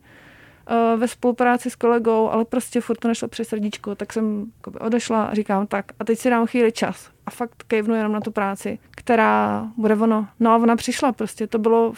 eh, 0.68 0.98
ve 0.98 1.08
spolupráci 1.08 1.70
s 1.70 1.76
kolegou, 1.76 2.30
ale 2.30 2.46
prostě 2.46 2.82
furt 2.82 2.98
to 2.98 3.08
nešlo 3.08 3.28
přes 3.28 3.48
srdíčko, 3.48 3.96
tak 3.96 4.14
jsem 4.14 4.52
odešla 4.80 5.24
a 5.24 5.34
říkám 5.34 5.68
tak 5.68 5.86
a 6.00 6.04
teď 6.04 6.20
si 6.20 6.30
dám 6.30 6.48
chvíli 6.48 6.72
čas 6.72 7.12
a 7.25 7.32
fakt 7.32 7.63
kejvnu 7.68 7.96
jenom 7.96 8.12
na 8.12 8.20
tu 8.20 8.32
práci, 8.32 8.80
která 8.92 9.68
bude 9.77 9.96
ono. 9.96 10.27
No 10.39 10.51
a 10.51 10.56
ona 10.56 10.75
přišla 10.75 11.12
prostě, 11.12 11.48
to 11.48 11.60
bylo, 11.60 11.94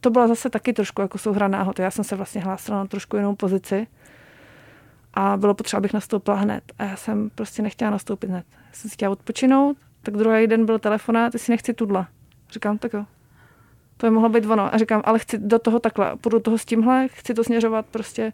to 0.00 0.10
byla 0.10 0.28
zase 0.28 0.50
taky 0.50 0.72
trošku 0.72 1.02
jako 1.02 1.18
souhra 1.18 1.48
náhod. 1.48 1.78
Já 1.78 1.90
jsem 1.90 2.04
se 2.04 2.16
vlastně 2.16 2.40
hlásila 2.40 2.78
na 2.78 2.86
trošku 2.86 3.16
jinou 3.16 3.34
pozici 3.34 3.86
a 5.14 5.36
bylo 5.36 5.54
potřeba, 5.54 5.78
abych 5.78 5.92
nastoupila 5.92 6.36
hned. 6.36 6.64
A 6.78 6.84
já 6.84 6.96
jsem 6.96 7.30
prostě 7.34 7.62
nechtěla 7.62 7.90
nastoupit 7.90 8.30
hned. 8.30 8.44
Já 8.52 8.72
jsem 8.72 8.90
si 8.90 8.94
chtěla 8.94 9.12
odpočinout, 9.12 9.76
tak 10.02 10.16
druhý 10.16 10.46
den 10.46 10.66
byl 10.66 10.78
telefonát, 10.78 11.34
jestli 11.34 11.52
nechci 11.52 11.74
tudla. 11.74 12.08
Říkám, 12.50 12.78
tak 12.78 12.92
jo. 12.92 13.06
To 13.96 14.06
je 14.06 14.10
mohlo 14.10 14.28
být 14.28 14.46
ono. 14.46 14.74
A 14.74 14.78
říkám, 14.78 15.02
ale 15.04 15.18
chci 15.18 15.38
do 15.38 15.58
toho 15.58 15.78
takhle, 15.78 16.16
půjdu 16.16 16.38
do 16.38 16.42
toho 16.42 16.58
s 16.58 16.64
tímhle, 16.64 17.08
chci 17.08 17.34
to 17.34 17.44
směřovat 17.44 17.86
prostě 17.86 18.32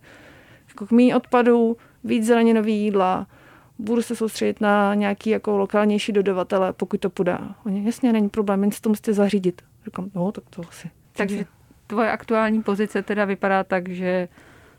jako 0.68 0.86
k 0.86 0.90
mý 0.90 1.14
odpadu, 1.14 1.76
víc 2.04 2.26
zeleninový 2.26 2.80
jídla, 2.80 3.26
budu 3.78 4.02
se 4.02 4.16
soustředit 4.16 4.60
na 4.60 4.94
nějaký 4.94 5.30
jako 5.30 5.58
lokálnější 5.58 6.12
dodavatele, 6.12 6.72
pokud 6.72 7.00
to 7.00 7.10
půjde. 7.10 7.38
Oni, 7.66 7.86
jasně, 7.86 8.12
není 8.12 8.28
problém, 8.28 8.62
jen 8.62 8.72
si 8.72 8.80
to 8.80 8.88
musíte 8.88 9.12
zařídit. 9.12 9.62
Říkám, 9.84 10.10
no, 10.14 10.32
tak 10.32 10.44
to 10.50 10.62
asi. 10.68 10.90
Takže 11.12 11.44
tvoje 11.86 12.10
aktuální 12.10 12.62
pozice 12.62 13.02
teda 13.02 13.24
vypadá 13.24 13.64
tak, 13.64 13.88
že 13.88 14.28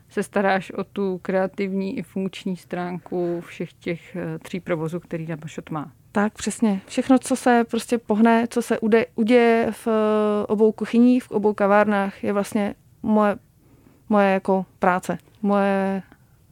se 0.08 0.22
staráš 0.22 0.70
o 0.70 0.84
tu 0.84 1.18
kreativní 1.22 1.98
i 1.98 2.02
funkční 2.02 2.56
stránku 2.56 3.40
všech 3.40 3.72
těch 3.72 4.16
eh, 4.16 4.38
tří 4.38 4.60
provozů, 4.60 5.00
který 5.00 5.26
Dabašot 5.26 5.70
má. 5.70 5.92
Tak, 6.12 6.32
přesně. 6.32 6.80
Všechno, 6.86 7.18
co 7.18 7.36
se 7.36 7.64
prostě 7.70 7.98
pohne, 7.98 8.46
co 8.50 8.62
se 8.62 8.78
ude, 8.78 9.06
uděje 9.14 9.68
v 9.72 9.88
eh, 9.88 10.46
obou 10.46 10.72
kuchyních, 10.72 11.24
v 11.24 11.30
obou 11.30 11.54
kavárnách, 11.54 12.24
je 12.24 12.32
vlastně 12.32 12.74
moje, 13.02 13.36
moje 14.08 14.28
jako 14.28 14.66
práce. 14.78 15.18
Moje, 15.42 16.02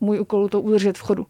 můj 0.00 0.20
úkol 0.20 0.48
to 0.48 0.60
udržet 0.60 0.98
v 0.98 1.00
chodu. 1.00 1.26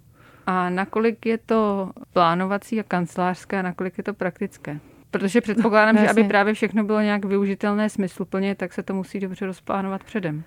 A 0.47 0.71
nakolik 0.71 1.27
je 1.27 1.39
to 1.39 1.91
plánovací 2.13 2.81
a 2.81 2.83
kancelářské 2.83 3.59
a 3.59 3.63
nakolik 3.63 3.99
je 3.99 4.05
to 4.05 4.15
praktické? 4.15 4.81
Protože 5.11 5.41
předpokládám, 5.41 5.95
no, 5.95 6.03
že 6.03 6.09
aby 6.09 6.25
právě 6.25 6.55
všechno 6.55 6.85
bylo 6.85 7.01
nějak 7.01 7.25
využitelné 7.25 7.91
smysluplně, 7.91 8.55
tak 8.55 8.73
se 8.73 8.83
to 8.83 8.95
musí 8.95 9.21
dobře 9.21 9.47
rozplánovat 9.47 10.05
předem. 10.05 10.43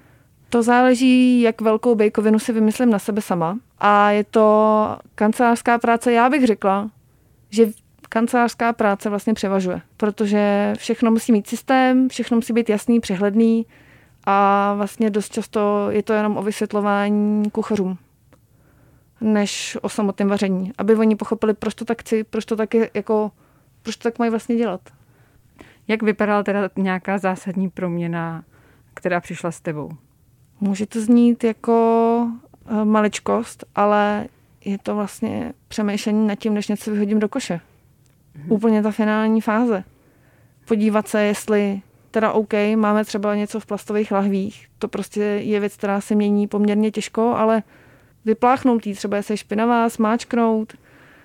To 0.50 0.63
záleží, 0.63 1.41
jak 1.41 1.62
velkou 1.62 1.96
bejkovinu 1.96 2.39
si 2.39 2.53
vymyslím 2.53 2.89
na 2.89 3.00
sebe 3.00 3.22
sama. 3.22 3.58
A 3.79 4.12
je 4.12 4.24
to 4.24 4.98
kancelářská 5.15 5.77
práce, 5.77 6.13
já 6.13 6.29
bych 6.29 6.46
řekla, 6.46 6.89
že 7.50 7.65
kancelářská 8.10 8.74
práce 8.74 9.10
vlastně 9.10 9.34
převažuje, 9.34 9.82
protože 9.98 10.74
všechno 10.77 11.12
musí 11.12 11.32
mít 11.32 11.48
systém, 11.48 12.10
všechno 12.10 12.36
musí 12.36 12.53
být 12.53 12.70
jasný, 12.70 13.00
přehledný 13.00 13.65
a 14.25 14.74
vlastně 14.74 15.10
dost 15.10 15.34
často 15.34 15.88
je 15.89 16.03
to 16.03 16.13
jenom 16.13 16.38
o 16.38 16.44
vysvětlování 16.44 17.51
kuchařům 17.51 17.98
než 19.21 19.77
o 19.81 19.89
samotném 19.89 20.29
vaření. 20.29 20.71
Aby 20.77 20.95
oni 20.95 21.15
pochopili, 21.15 21.53
proč 21.53 21.73
to 21.73 21.85
tak 21.85 22.01
chci, 22.01 22.23
proč 22.23 22.45
to 22.45 22.55
tak, 22.55 22.73
je, 22.73 22.89
jako, 22.93 23.31
proč 23.83 23.95
to 23.95 24.03
tak 24.03 24.19
mají 24.19 24.31
vlastně 24.31 24.55
dělat. 24.55 24.81
Jak 25.88 26.03
vypadala 26.03 26.43
teda 26.43 26.69
nějaká 26.75 27.17
zásadní 27.17 27.69
proměna, 27.69 28.43
která 28.93 29.21
přišla 29.21 29.51
s 29.51 29.61
tebou? 29.61 29.91
Může 30.61 30.85
to 30.85 31.01
znít 31.01 31.43
jako 31.43 32.27
eh, 32.65 32.85
maličkost, 32.85 33.63
ale 33.75 34.27
je 34.65 34.77
to 34.77 34.95
vlastně 34.95 35.53
přemýšlení 35.67 36.27
nad 36.27 36.35
tím, 36.35 36.53
než 36.53 36.67
něco 36.67 36.91
vyhodím 36.91 37.19
do 37.19 37.29
koše. 37.29 37.61
Mhm. 38.35 38.51
Úplně 38.51 38.83
ta 38.83 38.91
finální 38.91 39.41
fáze. 39.41 39.83
Podívat 40.65 41.07
se, 41.07 41.23
jestli 41.23 41.81
teda 42.11 42.31
OK, 42.31 42.53
máme 42.75 43.05
třeba 43.05 43.35
něco 43.35 43.59
v 43.59 43.65
plastových 43.65 44.11
lahvích, 44.11 44.67
to 44.79 44.88
prostě 44.88 45.21
je 45.21 45.59
věc, 45.59 45.75
která 45.75 46.01
se 46.01 46.15
mění 46.15 46.47
poměrně 46.47 46.91
těžko, 46.91 47.21
ale 47.21 47.63
vypláchnout 48.25 48.88
jí, 48.88 48.93
třeba 48.93 49.21
se 49.21 49.38
špinavá, 49.38 49.89
smáčknout, 49.89 50.73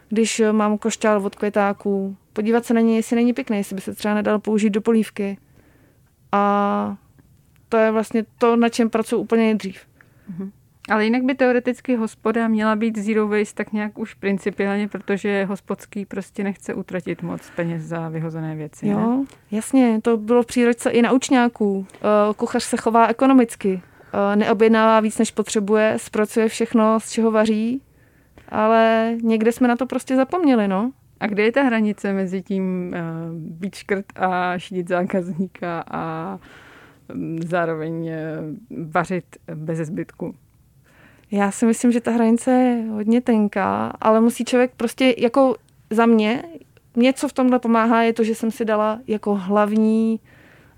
když 0.08 0.42
mám 0.52 0.78
košťál 0.78 1.26
od 1.26 1.34
květáků, 1.34 2.16
podívat 2.32 2.64
se 2.64 2.74
na 2.74 2.80
něj, 2.80 2.96
jestli 2.96 3.16
není 3.16 3.32
pěkný, 3.32 3.56
jestli 3.56 3.74
by 3.74 3.80
se 3.80 3.94
třeba 3.94 4.14
nedal 4.14 4.38
použít 4.38 4.70
do 4.70 4.80
polívky. 4.80 5.38
A 6.32 6.96
to 7.68 7.76
je 7.76 7.90
vlastně 7.90 8.24
to, 8.38 8.56
na 8.56 8.68
čem 8.68 8.90
pracuji 8.90 9.16
úplně 9.16 9.42
nejdřív. 9.42 9.80
Mm-hmm. 10.30 10.50
Ale 10.90 11.04
jinak 11.04 11.22
by 11.22 11.34
teoreticky 11.34 11.96
hospoda 11.96 12.48
měla 12.48 12.76
být 12.76 12.98
zero 12.98 13.28
waste 13.28 13.54
tak 13.54 13.72
nějak 13.72 13.98
už 13.98 14.14
principiálně, 14.14 14.88
protože 14.88 15.44
hospodský 15.44 16.06
prostě 16.06 16.44
nechce 16.44 16.74
utratit 16.74 17.22
moc 17.22 17.50
peněz 17.56 17.82
za 17.82 18.08
vyhozené 18.08 18.56
věci. 18.56 18.88
Jo, 18.88 18.98
ne? 18.98 19.24
jasně, 19.50 20.00
to 20.02 20.16
bylo 20.16 20.42
v 20.42 20.46
přírodce 20.46 20.90
i 20.90 21.02
na 21.02 21.12
učňáků. 21.12 21.86
Eh, 21.94 22.34
kuchař 22.34 22.62
se 22.62 22.76
chová 22.76 23.06
ekonomicky. 23.06 23.82
Eh, 24.14 24.36
neobjednává 24.36 25.00
víc, 25.00 25.18
než 25.18 25.30
potřebuje, 25.30 25.94
zpracuje 25.96 26.48
všechno, 26.48 27.00
z 27.00 27.10
čeho 27.10 27.30
vaří, 27.30 27.82
ale 28.48 29.14
někde 29.22 29.52
jsme 29.52 29.68
na 29.68 29.76
to 29.76 29.86
prostě 29.86 30.16
zapomněli, 30.16 30.68
no. 30.68 30.92
A 31.20 31.26
kde 31.26 31.42
je 31.42 31.52
ta 31.52 31.62
hranice 31.62 32.12
mezi 32.12 32.42
tím 32.42 32.94
uh, 32.94 33.58
být 33.58 33.74
škrt 33.74 34.06
a 34.16 34.58
šídit 34.58 34.88
zákazníka 34.88 35.84
a 35.90 36.38
um, 37.14 37.38
zároveň 37.42 38.10
uh, 38.10 38.86
vařit 38.90 39.24
bez 39.54 39.78
zbytku? 39.78 40.34
Já 41.30 41.50
si 41.50 41.66
myslím, 41.66 41.92
že 41.92 42.00
ta 42.00 42.10
hranice 42.10 42.50
je 42.50 42.90
hodně 42.90 43.20
tenká, 43.20 43.92
ale 44.00 44.20
musí 44.20 44.44
člověk 44.44 44.72
prostě 44.76 45.14
jako 45.18 45.56
za 45.90 46.06
mě, 46.06 46.42
něco 46.96 47.28
v 47.28 47.32
tomhle 47.32 47.58
pomáhá, 47.58 48.02
je 48.02 48.12
to, 48.12 48.24
že 48.24 48.34
jsem 48.34 48.50
si 48.50 48.64
dala 48.64 49.00
jako 49.06 49.34
hlavní 49.34 50.20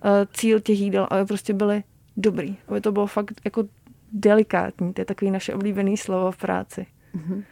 uh, 0.05 0.11
cíl 0.33 0.61
těch 0.61 0.81
jídel, 0.81 1.07
aby 1.11 1.25
prostě 1.25 1.53
byly 1.53 1.83
dobrý, 2.17 2.57
aby 2.69 2.81
to 2.81 2.93
bylo 2.93 3.07
fakt 3.07 3.41
jako 3.45 3.65
delikátní, 4.13 4.93
to 4.93 5.01
je 5.01 5.05
takový 5.05 5.31
naše 5.31 5.55
oblíbený 5.55 5.97
slovo 5.97 6.31
v 6.31 6.37
práci. 6.37 6.87
Mm-hmm. 7.17 7.45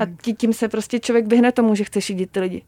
A 0.00 0.32
tím 0.36 0.52
se 0.52 0.68
prostě 0.68 1.00
člověk 1.00 1.26
vyhne 1.26 1.52
tomu, 1.52 1.74
že 1.74 1.84
chce 1.84 2.00
šidit 2.00 2.30
ty 2.30 2.40
lidi. 2.40 2.62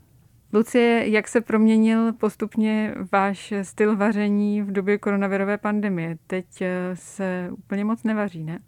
Lucie, 0.53 1.09
jak 1.09 1.29
se 1.29 1.41
proměnil 1.41 2.13
postupně 2.13 2.95
váš 3.13 3.53
styl 3.63 3.97
vaření 3.97 4.63
v 4.63 4.73
době 4.73 4.99
koronavirové 4.99 5.59
pandemie? 5.59 6.19
Teď 6.27 6.47
eh, 6.61 6.91
se 6.95 7.49
úplně 7.53 7.85
moc 7.85 8.03
nevaří, 8.03 8.45
ne? 8.45 8.59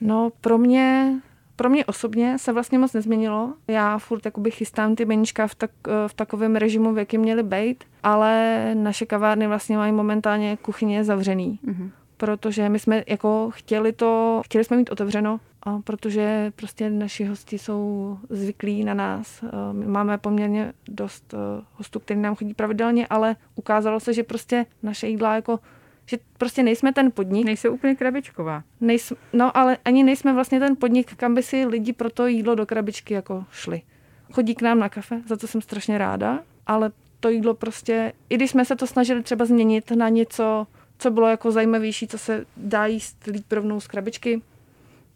No, 0.00 0.30
pro 0.40 0.58
mě, 0.58 1.14
pro 1.58 1.70
mě 1.70 1.84
osobně 1.84 2.38
se 2.38 2.52
vlastně 2.52 2.78
moc 2.78 2.92
nezměnilo. 2.92 3.52
Já 3.68 3.98
furt 3.98 4.24
jakoby 4.24 4.50
chystám 4.50 4.94
ty 4.94 5.04
meníčka 5.04 5.46
v, 5.46 5.54
tak, 5.54 5.70
v 6.06 6.14
takovém 6.14 6.56
režimu, 6.56 6.92
v 6.92 6.98
jakém 6.98 7.20
měly 7.20 7.42
být, 7.42 7.84
ale 8.02 8.74
naše 8.74 9.06
kavárny 9.06 9.46
vlastně 9.46 9.76
mají 9.76 9.92
momentálně 9.92 10.56
kuchyně 10.56 11.04
zavřený. 11.04 11.58
Mm-hmm. 11.66 11.90
Protože 12.16 12.68
my 12.68 12.78
jsme 12.78 13.04
jako 13.06 13.50
chtěli 13.52 13.92
to, 13.92 14.42
chtěli 14.44 14.64
jsme 14.64 14.76
mít 14.76 14.90
otevřeno, 14.90 15.40
a 15.62 15.78
protože 15.84 16.52
prostě 16.56 16.90
naši 16.90 17.24
hosti 17.24 17.58
jsou 17.58 18.18
zvyklí 18.30 18.84
na 18.84 18.94
nás. 18.94 19.44
My 19.72 19.86
máme 19.86 20.18
poměrně 20.18 20.72
dost 20.88 21.34
hostů, 21.74 22.00
kteří 22.00 22.20
nám 22.20 22.34
chodí 22.34 22.54
pravidelně, 22.54 23.06
ale 23.06 23.36
ukázalo 23.54 24.00
se, 24.00 24.12
že 24.12 24.22
prostě 24.22 24.66
naše 24.82 25.06
jídla 25.08 25.34
jako 25.34 25.58
že 26.08 26.18
prostě 26.38 26.62
nejsme 26.62 26.92
ten 26.92 27.12
podnik. 27.12 27.44
Nejsou 27.44 27.70
úplně 27.70 27.94
krabičková. 27.94 28.62
Nejsme, 28.80 29.16
no, 29.32 29.56
ale 29.56 29.78
ani 29.84 30.04
nejsme 30.04 30.32
vlastně 30.32 30.60
ten 30.60 30.76
podnik, 30.76 31.14
kam 31.14 31.34
by 31.34 31.42
si 31.42 31.66
lidi 31.66 31.92
pro 31.92 32.10
to 32.10 32.26
jídlo 32.26 32.54
do 32.54 32.66
krabičky 32.66 33.14
jako 33.14 33.44
šli. 33.50 33.82
Chodí 34.32 34.54
k 34.54 34.62
nám 34.62 34.78
na 34.78 34.88
kafe, 34.88 35.22
za 35.26 35.36
to 35.36 35.46
jsem 35.46 35.60
strašně 35.60 35.98
ráda, 35.98 36.38
ale 36.66 36.90
to 37.20 37.28
jídlo 37.28 37.54
prostě, 37.54 38.12
i 38.30 38.34
když 38.34 38.50
jsme 38.50 38.64
se 38.64 38.76
to 38.76 38.86
snažili 38.86 39.22
třeba 39.22 39.44
změnit 39.44 39.90
na 39.90 40.08
něco, 40.08 40.66
co 40.98 41.10
bylo 41.10 41.28
jako 41.28 41.50
zajímavější, 41.50 42.06
co 42.06 42.18
se 42.18 42.44
dá 42.56 42.86
jíst 42.86 43.26
líp 43.26 43.52
rovnou 43.52 43.80
z 43.80 43.86
krabičky, 43.86 44.42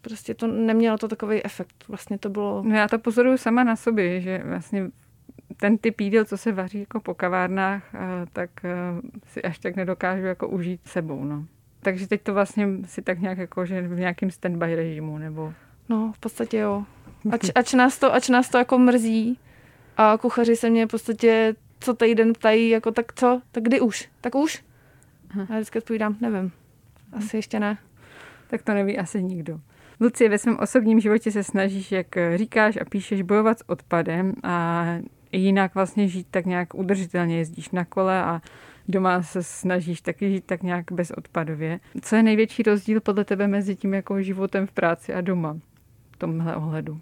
prostě 0.01 0.33
to 0.33 0.47
nemělo 0.47 0.97
to 0.97 1.07
takový 1.07 1.45
efekt. 1.45 1.85
Vlastně 1.87 2.17
to 2.17 2.29
bylo... 2.29 2.63
No 2.65 2.75
já 2.75 2.87
to 2.87 2.99
pozoruju 2.99 3.37
sama 3.37 3.63
na 3.63 3.75
sobě, 3.75 4.21
že 4.21 4.41
vlastně 4.45 4.91
ten 5.63 5.77
typ 5.77 6.01
jídel, 6.01 6.25
co 6.25 6.37
se 6.37 6.51
vaří 6.51 6.79
jako 6.79 6.99
po 6.99 7.13
kavárnách, 7.13 7.83
eh, 7.95 7.99
tak 8.33 8.49
eh, 8.65 8.71
si 9.27 9.41
až 9.41 9.59
tak 9.59 9.75
nedokážu 9.75 10.25
jako 10.25 10.47
užít 10.47 10.81
sebou. 10.85 11.23
No. 11.23 11.45
Takže 11.79 12.07
teď 12.07 12.21
to 12.21 12.33
vlastně 12.33 12.67
si 12.85 13.01
tak 13.01 13.19
nějak 13.19 13.37
jako, 13.37 13.65
že 13.65 13.81
v 13.81 13.99
nějakém 13.99 14.31
standby 14.31 14.75
režimu, 14.75 15.17
nebo... 15.17 15.53
No, 15.89 16.11
v 16.15 16.19
podstatě 16.19 16.57
jo. 16.57 16.83
Ač, 17.31 17.49
ač, 17.55 17.73
nás 17.73 17.99
to, 17.99 18.13
ač 18.13 18.29
nás 18.29 18.49
to 18.49 18.57
jako 18.57 18.77
mrzí 18.77 19.39
a 19.97 20.17
kuchaři 20.17 20.55
se 20.55 20.69
mě 20.69 20.85
v 20.85 20.89
podstatě 20.89 21.55
co 21.79 21.93
týden 21.93 22.33
ptají, 22.33 22.69
jako 22.69 22.91
tak 22.91 23.13
co, 23.13 23.41
tak 23.51 23.63
kdy 23.63 23.81
už, 23.81 24.09
tak 24.21 24.35
už? 24.35 24.63
Aha. 25.29 25.47
Já 25.49 25.55
vždycky 25.55 25.79
odpovídám, 25.79 26.17
nevím. 26.21 26.51
Asi 27.13 27.37
ještě 27.37 27.59
ne. 27.59 27.77
Tak 28.47 28.61
to 28.61 28.73
neví 28.73 28.97
asi 28.97 29.23
nikdo. 29.23 29.59
Lucie, 29.99 30.29
ve 30.29 30.37
svém 30.37 30.59
osobním 30.59 30.99
životě 30.99 31.31
se 31.31 31.43
snažíš, 31.43 31.91
jak 31.91 32.07
říkáš 32.35 32.77
a 32.81 32.85
píšeš, 32.85 33.21
bojovat 33.21 33.59
s 33.59 33.69
odpadem 33.69 34.33
a 34.43 34.85
jinak 35.33 35.75
vlastně 35.75 36.07
žít 36.07 36.27
tak 36.31 36.45
nějak 36.45 36.75
udržitelně. 36.75 37.37
Jezdíš 37.37 37.69
na 37.69 37.85
kole 37.85 38.23
a 38.23 38.41
doma 38.87 39.23
se 39.23 39.43
snažíš 39.43 40.01
taky 40.01 40.29
žít 40.29 40.43
tak 40.45 40.63
nějak 40.63 40.91
bezodpadově. 40.91 41.79
Co 42.01 42.15
je 42.15 42.23
největší 42.23 42.63
rozdíl 42.63 43.01
podle 43.01 43.25
tebe 43.25 43.47
mezi 43.47 43.75
tím 43.75 43.93
jako 43.93 44.21
životem 44.21 44.67
v 44.67 44.71
práci 44.71 45.13
a 45.13 45.21
doma 45.21 45.57
v 46.11 46.17
tomhle 46.17 46.55
ohledu? 46.55 46.99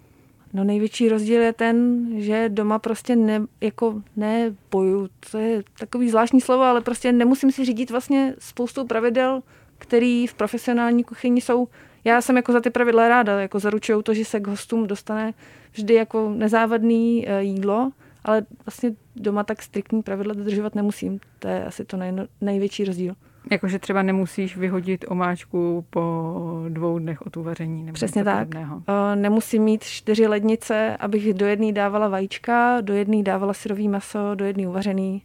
No 0.52 0.64
největší 0.64 1.08
rozdíl 1.08 1.40
je 1.40 1.52
ten, 1.52 2.06
že 2.16 2.48
doma 2.48 2.78
prostě 2.78 3.16
ne, 3.16 3.40
jako 3.60 4.02
neboju, 4.16 5.08
to 5.30 5.38
je 5.38 5.62
takový 5.78 6.10
zvláštní 6.10 6.40
slovo, 6.40 6.62
ale 6.62 6.80
prostě 6.80 7.12
nemusím 7.12 7.52
si 7.52 7.64
řídit 7.64 7.90
vlastně 7.90 8.34
spoustu 8.38 8.86
pravidel, 8.86 9.42
který 9.78 10.26
v 10.26 10.34
profesionální 10.34 11.04
kuchyni 11.04 11.40
jsou. 11.40 11.68
Já 12.04 12.20
jsem 12.20 12.36
jako 12.36 12.52
za 12.52 12.60
ty 12.60 12.70
pravidla 12.70 13.08
ráda, 13.08 13.40
jako 13.40 13.58
zaručuju 13.58 14.02
to, 14.02 14.14
že 14.14 14.24
se 14.24 14.40
k 14.40 14.46
hostům 14.46 14.86
dostane 14.86 15.34
vždy 15.72 15.94
jako 15.94 16.30
nezávadný 16.36 17.28
eh, 17.28 17.42
jídlo, 17.42 17.92
ale 18.24 18.46
vlastně 18.66 18.90
doma 19.16 19.44
tak 19.44 19.62
striktní 19.62 20.02
pravidla 20.02 20.34
dodržovat 20.34 20.74
nemusím. 20.74 21.20
To 21.38 21.48
je 21.48 21.64
asi 21.64 21.84
to 21.84 21.96
nej, 21.96 22.12
největší 22.40 22.84
rozdíl. 22.84 23.14
Jakože 23.50 23.78
třeba 23.78 24.02
nemusíš 24.02 24.56
vyhodit 24.56 25.04
omáčku 25.08 25.84
po 25.90 26.32
dvou 26.68 26.98
dnech 26.98 27.22
od 27.22 27.36
uvaření. 27.36 27.82
Nebo 27.82 27.94
Přesně 27.94 28.24
tak. 28.24 28.48
Podobného. 28.48 28.82
Eh, 28.88 29.16
nemusím 29.16 29.62
mít 29.62 29.84
čtyři 29.84 30.26
lednice, 30.26 30.96
abych 30.96 31.34
do 31.34 31.46
jedné 31.46 31.72
dávala 31.72 32.08
vajíčka, 32.08 32.80
do 32.80 32.94
jedné 32.94 33.22
dávala 33.22 33.52
syrový 33.52 33.88
maso, 33.88 34.34
do 34.34 34.44
jedné 34.44 34.68
uvařený 34.68 35.22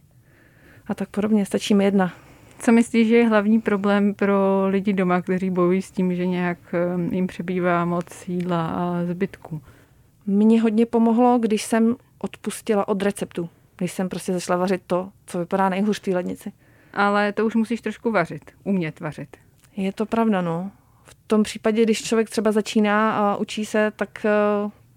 a 0.86 0.94
tak 0.94 1.08
podobně. 1.08 1.46
Stačí 1.46 1.74
mi 1.74 1.84
jedna. 1.84 2.12
Co 2.58 2.72
myslíš, 2.72 3.08
že 3.08 3.16
je 3.16 3.28
hlavní 3.28 3.60
problém 3.60 4.14
pro 4.14 4.66
lidi 4.68 4.92
doma, 4.92 5.22
kteří 5.22 5.50
bojují 5.50 5.82
s 5.82 5.90
tím, 5.90 6.14
že 6.14 6.26
nějak 6.26 6.58
eh, 6.72 7.14
jim 7.16 7.26
přebývá 7.26 7.84
moc 7.84 8.28
jídla 8.28 8.66
a 8.66 9.04
zbytku? 9.04 9.60
Mně 10.26 10.62
hodně 10.62 10.86
pomohlo, 10.86 11.38
když 11.38 11.62
jsem 11.62 11.96
odpustila 12.18 12.88
od 12.88 13.02
receptu, 13.02 13.50
když 13.76 13.92
jsem 13.92 14.08
prostě 14.08 14.32
začala 14.32 14.58
vařit 14.58 14.82
to, 14.86 15.10
co 15.26 15.38
vypadá 15.38 15.68
nejhůř 15.68 15.98
v 15.98 16.02
té 16.02 16.14
lednici. 16.14 16.52
Ale 16.94 17.32
to 17.32 17.46
už 17.46 17.54
musíš 17.54 17.80
trošku 17.80 18.10
vařit, 18.10 18.50
umět 18.64 19.00
vařit. 19.00 19.36
Je 19.76 19.92
to 19.92 20.06
pravda, 20.06 20.40
no. 20.40 20.70
v 21.04 21.14
tom 21.26 21.42
případě, 21.42 21.82
když 21.82 22.02
člověk 22.02 22.30
třeba 22.30 22.52
začíná 22.52 23.18
a 23.18 23.36
učí 23.36 23.66
se, 23.66 23.92
tak 23.96 24.24
eh, 24.24 24.30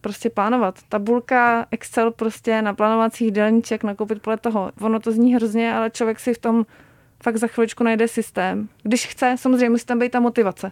prostě 0.01 0.29
plánovat. 0.29 0.79
Tabulka, 0.89 1.65
Excel 1.71 2.11
prostě 2.11 2.61
na 2.61 2.73
plánovacích 2.73 3.21
jídelníček, 3.21 3.83
nakoupit 3.83 4.21
podle 4.21 4.37
toho. 4.37 4.71
Ono 4.81 4.99
to 4.99 5.11
zní 5.11 5.35
hrozně, 5.35 5.73
ale 5.73 5.89
člověk 5.89 6.19
si 6.19 6.33
v 6.33 6.37
tom 6.37 6.65
fakt 7.23 7.37
za 7.37 7.47
chviličku 7.47 7.83
najde 7.83 8.07
systém. 8.07 8.69
Když 8.83 9.07
chce, 9.07 9.35
samozřejmě 9.39 9.69
musí 9.69 9.85
tam 9.85 9.99
být 9.99 10.11
ta 10.11 10.19
motivace. 10.19 10.71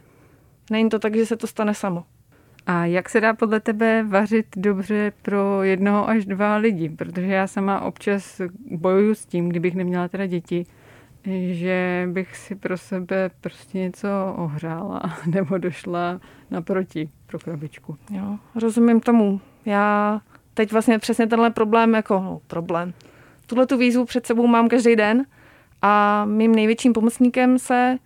Není 0.72 0.90
to 0.90 1.00
tak, 1.00 1.16
že 1.16 1.26
se 1.26 1.38
to 1.38 1.48
stane 1.48 1.74
samo. 1.74 2.04
A 2.70 2.86
jak 2.86 3.10
se 3.10 3.22
dá 3.22 3.34
podle 3.34 3.60
tebe 3.60 4.04
vařit 4.04 4.46
dobře 4.56 5.12
pro 5.22 5.64
jednoho 5.64 6.10
až 6.10 6.26
dva 6.26 6.56
lidi? 6.56 6.90
Protože 6.90 7.26
já 7.26 7.48
sama 7.48 7.82
občas 7.82 8.42
bojuju 8.72 9.16
s 9.16 9.26
tím, 9.26 9.50
kdybych 9.50 9.76
neměla 9.76 10.08
teda 10.08 10.26
děti, 10.26 10.66
že 11.52 12.08
bych 12.12 12.38
si 12.38 12.56
pro 12.56 12.78
sebe 12.78 13.30
prostě 13.42 13.78
něco 13.78 14.08
ohřála 14.38 15.02
nebo 15.26 15.58
došla 15.58 16.20
naproti 16.52 17.10
pro 17.28 17.40
krabičku. 17.40 17.98
Jo, 18.12 18.38
rozumím 18.56 19.00
tomu. 19.00 19.42
Já 19.66 20.22
teď 20.54 20.72
vlastně 20.72 21.00
přesně 21.00 21.28
tenhle 21.28 21.50
problém, 21.50 21.94
jako 21.94 22.20
no, 22.20 22.42
problém. 22.48 22.94
Tuhle 23.46 23.68
tu 23.68 23.78
výzvu 23.78 24.06
před 24.06 24.26
sebou 24.26 24.48
mám 24.48 24.70
každý 24.70 24.96
den 24.96 25.26
a 25.82 26.26
mým 26.26 26.56
největším 26.56 26.94
pomocníkem 26.94 27.60
se, 27.60 27.98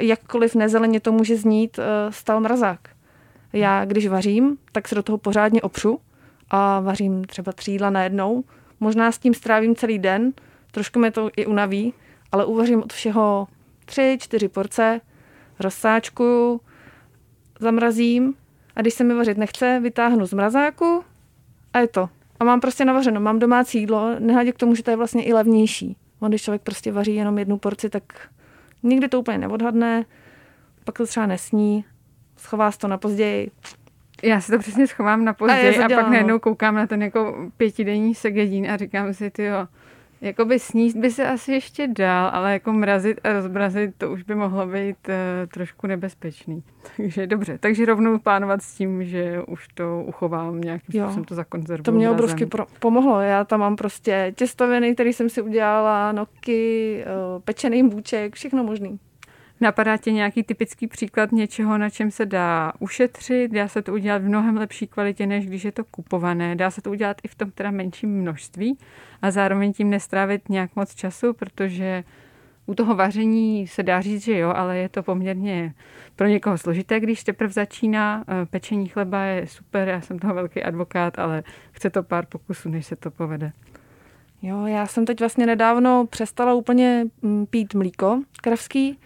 jakkoliv 0.00 0.54
nezeleně 0.54 1.00
to 1.00 1.12
může 1.12 1.36
znít, 1.36 1.78
eh, 1.78 2.12
stal 2.12 2.40
mrazák. 2.40 2.91
Já, 3.52 3.84
když 3.84 4.06
vařím, 4.06 4.58
tak 4.72 4.88
se 4.88 4.94
do 4.94 5.02
toho 5.02 5.18
pořádně 5.18 5.62
opřu 5.62 6.00
a 6.50 6.80
vařím 6.80 7.24
třeba 7.24 7.52
tři 7.52 7.70
jídla 7.70 7.90
najednou. 7.90 8.44
Možná 8.80 9.12
s 9.12 9.18
tím 9.18 9.34
strávím 9.34 9.76
celý 9.76 9.98
den, 9.98 10.32
trošku 10.70 10.98
mě 10.98 11.10
to 11.10 11.30
i 11.36 11.46
unaví, 11.46 11.94
ale 12.32 12.44
uvařím 12.44 12.82
od 12.82 12.92
všeho 12.92 13.48
tři, 13.84 14.18
čtyři 14.20 14.48
porce, 14.48 15.00
rozsáčkuju, 15.60 16.60
zamrazím 17.60 18.34
a 18.76 18.80
když 18.80 18.94
se 18.94 19.04
mi 19.04 19.14
vařit 19.14 19.38
nechce, 19.38 19.80
vytáhnu 19.82 20.26
z 20.26 20.32
mrazáku 20.32 21.04
a 21.72 21.78
je 21.78 21.88
to. 21.88 22.08
A 22.40 22.44
mám 22.44 22.60
prostě 22.60 22.84
navařeno, 22.84 23.20
mám 23.20 23.38
domácí 23.38 23.78
jídlo, 23.78 24.14
nehledě 24.18 24.52
k 24.52 24.58
tomu, 24.58 24.74
že 24.74 24.82
to 24.82 24.90
je 24.90 24.96
vlastně 24.96 25.24
i 25.24 25.32
levnější. 25.32 25.96
On, 26.20 26.28
když 26.28 26.42
člověk 26.42 26.62
prostě 26.62 26.92
vaří 26.92 27.14
jenom 27.14 27.38
jednu 27.38 27.58
porci, 27.58 27.90
tak 27.90 28.02
nikdy 28.82 29.08
to 29.08 29.20
úplně 29.20 29.38
neodhadne, 29.38 30.04
pak 30.84 30.98
to 30.98 31.06
třeba 31.06 31.26
nesní, 31.26 31.84
schová 32.42 32.70
to 32.72 32.88
na 32.88 32.98
později. 32.98 33.50
Já 34.22 34.40
si 34.40 34.52
to 34.52 34.58
přesně 34.58 34.86
schovám 34.86 35.24
na 35.24 35.32
později 35.32 35.78
a, 35.78 35.84
a 35.84 35.88
pak 35.88 36.08
najednou 36.08 36.38
koukám 36.38 36.74
na 36.74 36.86
ten 36.86 37.02
jako 37.02 37.50
pětidenní 37.56 38.14
segedín 38.14 38.70
a 38.70 38.76
říkám 38.76 39.14
si, 39.14 39.30
ty 39.30 39.44
jo, 39.44 39.66
Jakoby 40.22 40.58
sníst 40.58 40.96
by 40.96 41.10
se 41.10 41.28
asi 41.28 41.52
ještě 41.52 41.86
dál, 41.86 42.30
ale 42.32 42.52
jako 42.52 42.72
mrazit 42.72 43.20
a 43.24 43.32
rozmrazit, 43.32 43.94
to 43.98 44.10
už 44.10 44.22
by 44.22 44.34
mohlo 44.34 44.66
být 44.66 44.96
uh, 45.08 45.14
trošku 45.48 45.86
nebezpečný. 45.86 46.62
Takže 46.96 47.26
dobře, 47.26 47.58
takže 47.58 47.86
rovnou 47.86 48.18
plánovat 48.18 48.62
s 48.62 48.74
tím, 48.74 49.04
že 49.04 49.42
už 49.46 49.68
to 49.74 50.04
uchovám 50.06 50.60
nějakým 50.60 51.00
jo, 51.00 51.04
způsobem, 51.04 51.24
to 51.24 51.34
zakonzervuju. 51.34 51.84
To 51.84 51.92
mě 51.92 52.10
obrovsky 52.10 52.46
pro- 52.46 52.66
pomohlo. 52.78 53.20
Já 53.20 53.44
tam 53.44 53.60
mám 53.60 53.76
prostě 53.76 54.32
těstoviny, 54.36 54.94
které 54.94 55.10
jsem 55.10 55.28
si 55.28 55.42
udělala, 55.42 56.12
noky, 56.12 57.04
uh, 57.34 57.42
pečený 57.42 57.88
bůček, 57.88 58.34
všechno 58.34 58.64
možný. 58.64 58.98
Napadá 59.62 59.96
tě 59.96 60.12
nějaký 60.12 60.42
typický 60.42 60.86
příklad 60.86 61.32
něčeho, 61.32 61.78
na 61.78 61.90
čem 61.90 62.10
se 62.10 62.26
dá 62.26 62.72
ušetřit? 62.78 63.52
Dá 63.52 63.68
se 63.68 63.82
to 63.82 63.92
udělat 63.92 64.22
v 64.22 64.28
mnohem 64.28 64.56
lepší 64.56 64.86
kvalitě, 64.86 65.26
než 65.26 65.46
když 65.46 65.64
je 65.64 65.72
to 65.72 65.84
kupované. 65.84 66.56
Dá 66.56 66.70
se 66.70 66.82
to 66.82 66.90
udělat 66.90 67.16
i 67.24 67.28
v 67.28 67.34
tom 67.34 67.50
teda 67.50 67.70
menším 67.70 68.10
množství 68.10 68.78
a 69.22 69.30
zároveň 69.30 69.72
tím 69.72 69.90
nestrávit 69.90 70.48
nějak 70.48 70.76
moc 70.76 70.94
času, 70.94 71.32
protože 71.32 72.04
u 72.66 72.74
toho 72.74 72.94
vaření 72.94 73.66
se 73.66 73.82
dá 73.82 74.00
říct, 74.00 74.24
že 74.24 74.38
jo, 74.38 74.52
ale 74.56 74.78
je 74.78 74.88
to 74.88 75.02
poměrně 75.02 75.74
pro 76.16 76.26
někoho 76.26 76.58
složité, 76.58 77.00
když 77.00 77.24
teprve 77.24 77.52
začíná. 77.52 78.24
Eh, 78.28 78.46
pečení 78.46 78.88
chleba 78.88 79.22
je 79.22 79.46
super, 79.46 79.88
já 79.88 80.00
jsem 80.00 80.18
toho 80.18 80.34
velký 80.34 80.62
advokát, 80.62 81.18
ale 81.18 81.42
chce 81.72 81.90
to 81.90 82.02
pár 82.02 82.26
pokusů, 82.26 82.68
než 82.68 82.86
se 82.86 82.96
to 82.96 83.10
povede. 83.10 83.52
Jo, 84.42 84.66
já 84.66 84.86
jsem 84.86 85.04
teď 85.04 85.20
vlastně 85.20 85.46
nedávno 85.46 86.06
přestala 86.06 86.54
úplně 86.54 87.04
mm, 87.22 87.46
pít 87.46 87.74
mlíko 87.74 88.22
kravský, 88.42 88.98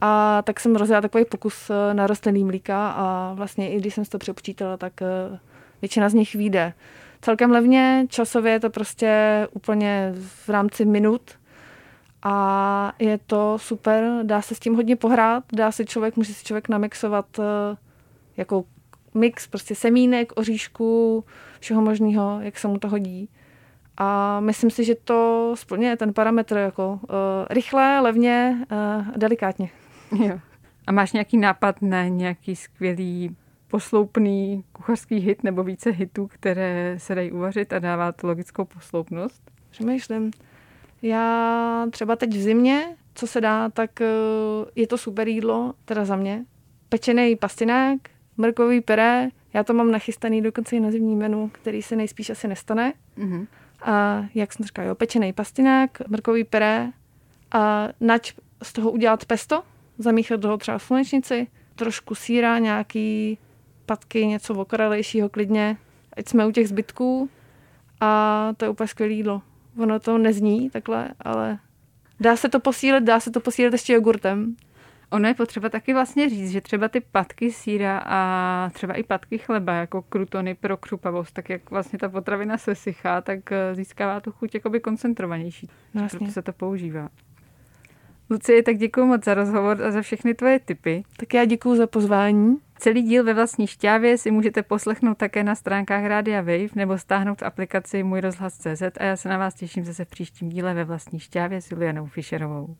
a 0.00 0.42
tak 0.42 0.60
jsem 0.60 0.76
rozjela 0.76 1.00
takový 1.00 1.24
pokus 1.24 1.70
eh, 1.70 1.94
na 1.94 2.06
rostlinný 2.06 2.44
mlíka 2.44 2.90
a 2.90 3.32
vlastně 3.34 3.70
i 3.70 3.76
když 3.76 3.94
jsem 3.94 4.04
to 4.04 4.18
přepočítala, 4.18 4.76
tak 4.76 5.02
eh, 5.02 5.38
většina 5.82 6.08
z 6.08 6.14
nich 6.14 6.34
vyjde. 6.34 6.72
Celkem 7.20 7.50
levně, 7.50 8.06
časově 8.08 8.52
je 8.52 8.60
to 8.60 8.70
prostě 8.70 9.48
úplně 9.52 10.12
v 10.16 10.48
rámci 10.48 10.84
minut 10.84 11.22
a 12.22 12.92
je 12.98 13.18
to 13.26 13.58
super, 13.58 14.04
dá 14.22 14.42
se 14.42 14.54
s 14.54 14.58
tím 14.58 14.74
hodně 14.74 14.96
pohrát, 14.96 15.44
dá 15.52 15.72
se 15.72 15.84
člověk, 15.84 16.16
může 16.16 16.34
si 16.34 16.44
člověk 16.44 16.68
namixovat 16.68 17.26
eh, 17.38 17.76
jako 18.36 18.64
mix 19.14 19.46
prostě 19.46 19.74
semínek, 19.74 20.32
oříšků, 20.36 21.24
všeho 21.60 21.82
možného, 21.82 22.38
jak 22.40 22.58
se 22.58 22.68
mu 22.68 22.78
to 22.78 22.88
hodí. 22.88 23.28
A 23.96 24.40
myslím 24.40 24.70
si, 24.70 24.84
že 24.84 24.94
to 24.94 25.52
splňuje 25.56 25.96
ten 25.96 26.12
parametr 26.12 26.56
jako 26.56 26.92
uh, 26.92 27.08
rychle, 27.50 28.00
levně, 28.00 28.66
uh, 28.72 29.04
delikátně. 29.16 29.70
Jo. 30.12 30.40
A 30.86 30.92
máš 30.92 31.12
nějaký 31.12 31.36
nápad 31.36 31.82
na 31.82 32.08
nějaký 32.08 32.56
skvělý 32.56 33.36
posloupný 33.68 34.64
kuchařský 34.72 35.16
hit 35.16 35.44
nebo 35.44 35.64
více 35.64 35.90
hitů, 35.90 36.26
které 36.26 36.94
se 36.98 37.14
dají 37.14 37.32
uvařit 37.32 37.72
a 37.72 37.78
dává 37.78 38.12
to 38.12 38.26
logickou 38.26 38.64
posloupnost? 38.64 39.50
Přemýšlím. 39.70 40.30
Já 41.02 41.86
třeba 41.90 42.16
teď 42.16 42.30
v 42.30 42.40
zimě, 42.40 42.96
co 43.14 43.26
se 43.26 43.40
dá, 43.40 43.68
tak 43.68 44.00
eh, 44.00 44.06
je 44.76 44.86
to 44.86 44.98
super 44.98 45.28
jídlo, 45.28 45.74
teda 45.84 46.04
za 46.04 46.16
mě. 46.16 46.44
Pečený 46.88 47.36
pastinák, 47.36 47.98
mrkový 48.36 48.80
pere, 48.80 49.28
já 49.54 49.64
to 49.64 49.74
mám 49.74 49.90
nachystaný 49.90 50.42
dokonce 50.42 50.76
i 50.76 50.80
na 50.80 50.90
zimní 50.90 51.16
menu, 51.16 51.50
který 51.52 51.82
se 51.82 51.96
nejspíš 51.96 52.30
asi 52.30 52.48
nestane. 52.48 52.92
Mm-hmm. 53.18 53.46
A 53.82 54.24
jak 54.34 54.52
jsem 54.52 54.66
říkala, 54.66 54.88
jo, 54.88 54.94
pečený 54.94 55.32
pastinák, 55.32 56.08
mrkový 56.08 56.44
pere 56.44 56.88
a 57.52 57.88
nač 58.00 58.34
z 58.62 58.72
toho 58.72 58.90
udělat 58.90 59.24
pesto, 59.24 59.62
zamíchat 60.02 60.40
toho 60.40 60.56
třeba 60.56 60.78
slunečnici, 60.78 61.46
trošku 61.74 62.14
síra, 62.14 62.58
nějaký 62.58 63.38
patky, 63.86 64.26
něco 64.26 64.54
okoralejšího 64.54 65.28
klidně, 65.28 65.76
ať 66.16 66.28
jsme 66.28 66.46
u 66.46 66.50
těch 66.50 66.68
zbytků 66.68 67.30
a 68.00 68.52
to 68.56 68.64
je 68.64 68.68
úplně 68.68 68.88
skvělé 68.88 69.12
jídlo. 69.12 69.42
Ono 69.78 70.00
to 70.00 70.18
nezní 70.18 70.70
takhle, 70.70 71.08
ale 71.20 71.58
dá 72.20 72.36
se 72.36 72.48
to 72.48 72.60
posílit, 72.60 73.04
dá 73.04 73.20
se 73.20 73.30
to 73.30 73.40
posílit 73.40 73.72
ještě 73.72 73.92
jogurtem. 73.92 74.56
Ono 75.10 75.28
je 75.28 75.34
potřeba 75.34 75.68
taky 75.68 75.94
vlastně 75.94 76.28
říct, 76.28 76.50
že 76.50 76.60
třeba 76.60 76.88
ty 76.88 77.00
patky 77.00 77.52
síra 77.52 78.02
a 78.06 78.70
třeba 78.72 78.94
i 78.94 79.02
patky 79.02 79.38
chleba, 79.38 79.72
jako 79.72 80.02
krutony 80.02 80.54
pro 80.54 80.76
křupavost, 80.76 81.34
tak 81.34 81.50
jak 81.50 81.70
vlastně 81.70 81.98
ta 81.98 82.08
potravina 82.08 82.58
se 82.58 82.74
sychá, 82.74 83.20
tak 83.20 83.52
eh, 83.52 83.74
získává 83.74 84.20
tu 84.20 84.32
chuť 84.32 84.54
jakoby 84.54 84.80
koncentrovanější. 84.80 85.68
No, 85.94 86.08
proto 86.08 86.26
se 86.26 86.42
to 86.42 86.52
používá. 86.52 87.08
Lucie, 88.30 88.62
tak 88.62 88.76
děkuji 88.76 89.06
moc 89.06 89.24
za 89.24 89.34
rozhovor 89.34 89.82
a 89.82 89.90
za 89.90 90.02
všechny 90.02 90.34
tvoje 90.34 90.60
tipy. 90.60 91.02
Tak 91.16 91.34
já 91.34 91.44
děkuji 91.44 91.76
za 91.76 91.86
pozvání. 91.86 92.56
Celý 92.78 93.02
díl 93.02 93.24
ve 93.24 93.34
vlastní 93.34 93.66
šťávě 93.66 94.18
si 94.18 94.30
můžete 94.30 94.62
poslechnout 94.62 95.18
také 95.18 95.44
na 95.44 95.54
stránkách 95.54 96.04
Rádia 96.04 96.40
Wave 96.40 96.74
nebo 96.74 96.98
stáhnout 96.98 97.40
v 97.40 97.44
aplikaci 97.44 98.02
Můj 98.02 98.20
rozhlas 98.20 98.58
CZ 98.58 98.82
a 99.00 99.04
já 99.04 99.16
se 99.16 99.28
na 99.28 99.38
vás 99.38 99.54
těším 99.54 99.84
zase 99.84 100.04
v 100.04 100.08
příštím 100.08 100.48
díle 100.48 100.74
ve 100.74 100.84
vlastní 100.84 101.18
šťávě 101.18 101.60
s 101.60 101.70
Julianou 101.70 102.06
Fischerovou. 102.06 102.76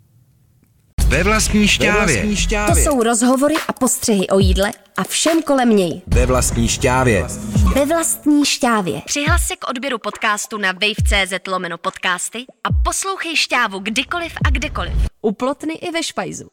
Ve 1.11 1.23
vlastní 1.25 1.69
šťávě. 1.69 2.07
Ve 2.07 2.07
vlastní 2.07 2.37
šťávě. 2.37 2.85
To 2.85 2.91
jsou 2.91 3.03
rozhovory 3.03 3.55
a 3.69 3.73
postřehy 3.73 4.29
o 4.29 4.39
jídle 4.39 4.73
a 4.97 5.05
všem 5.05 5.43
kolem 5.43 5.77
něj. 5.77 6.03
Ve 6.07 6.27
vlastní 6.27 6.69
šťávě. 6.69 7.27
Ve 7.75 7.87
vlastní 7.87 8.45
šťávě. 8.45 9.03
Přihlas 9.07 9.43
se 9.47 9.57
k 9.57 9.69
odběru 9.71 9.99
podcastu 9.99 10.59
na 10.59 10.73
wave.cz 10.73 11.33
lomeno 11.49 11.79
podcasty 11.79 12.39
a 12.65 12.69
poslouchej 12.85 13.37
šťávu 13.37 13.79
kdykoliv 13.79 14.33
a 14.45 14.51
kdekoliv. 14.51 14.93
U 15.23 15.33
plotny 15.33 15.75
i 15.75 15.91
ve 15.91 16.03
špajzu. 16.03 16.49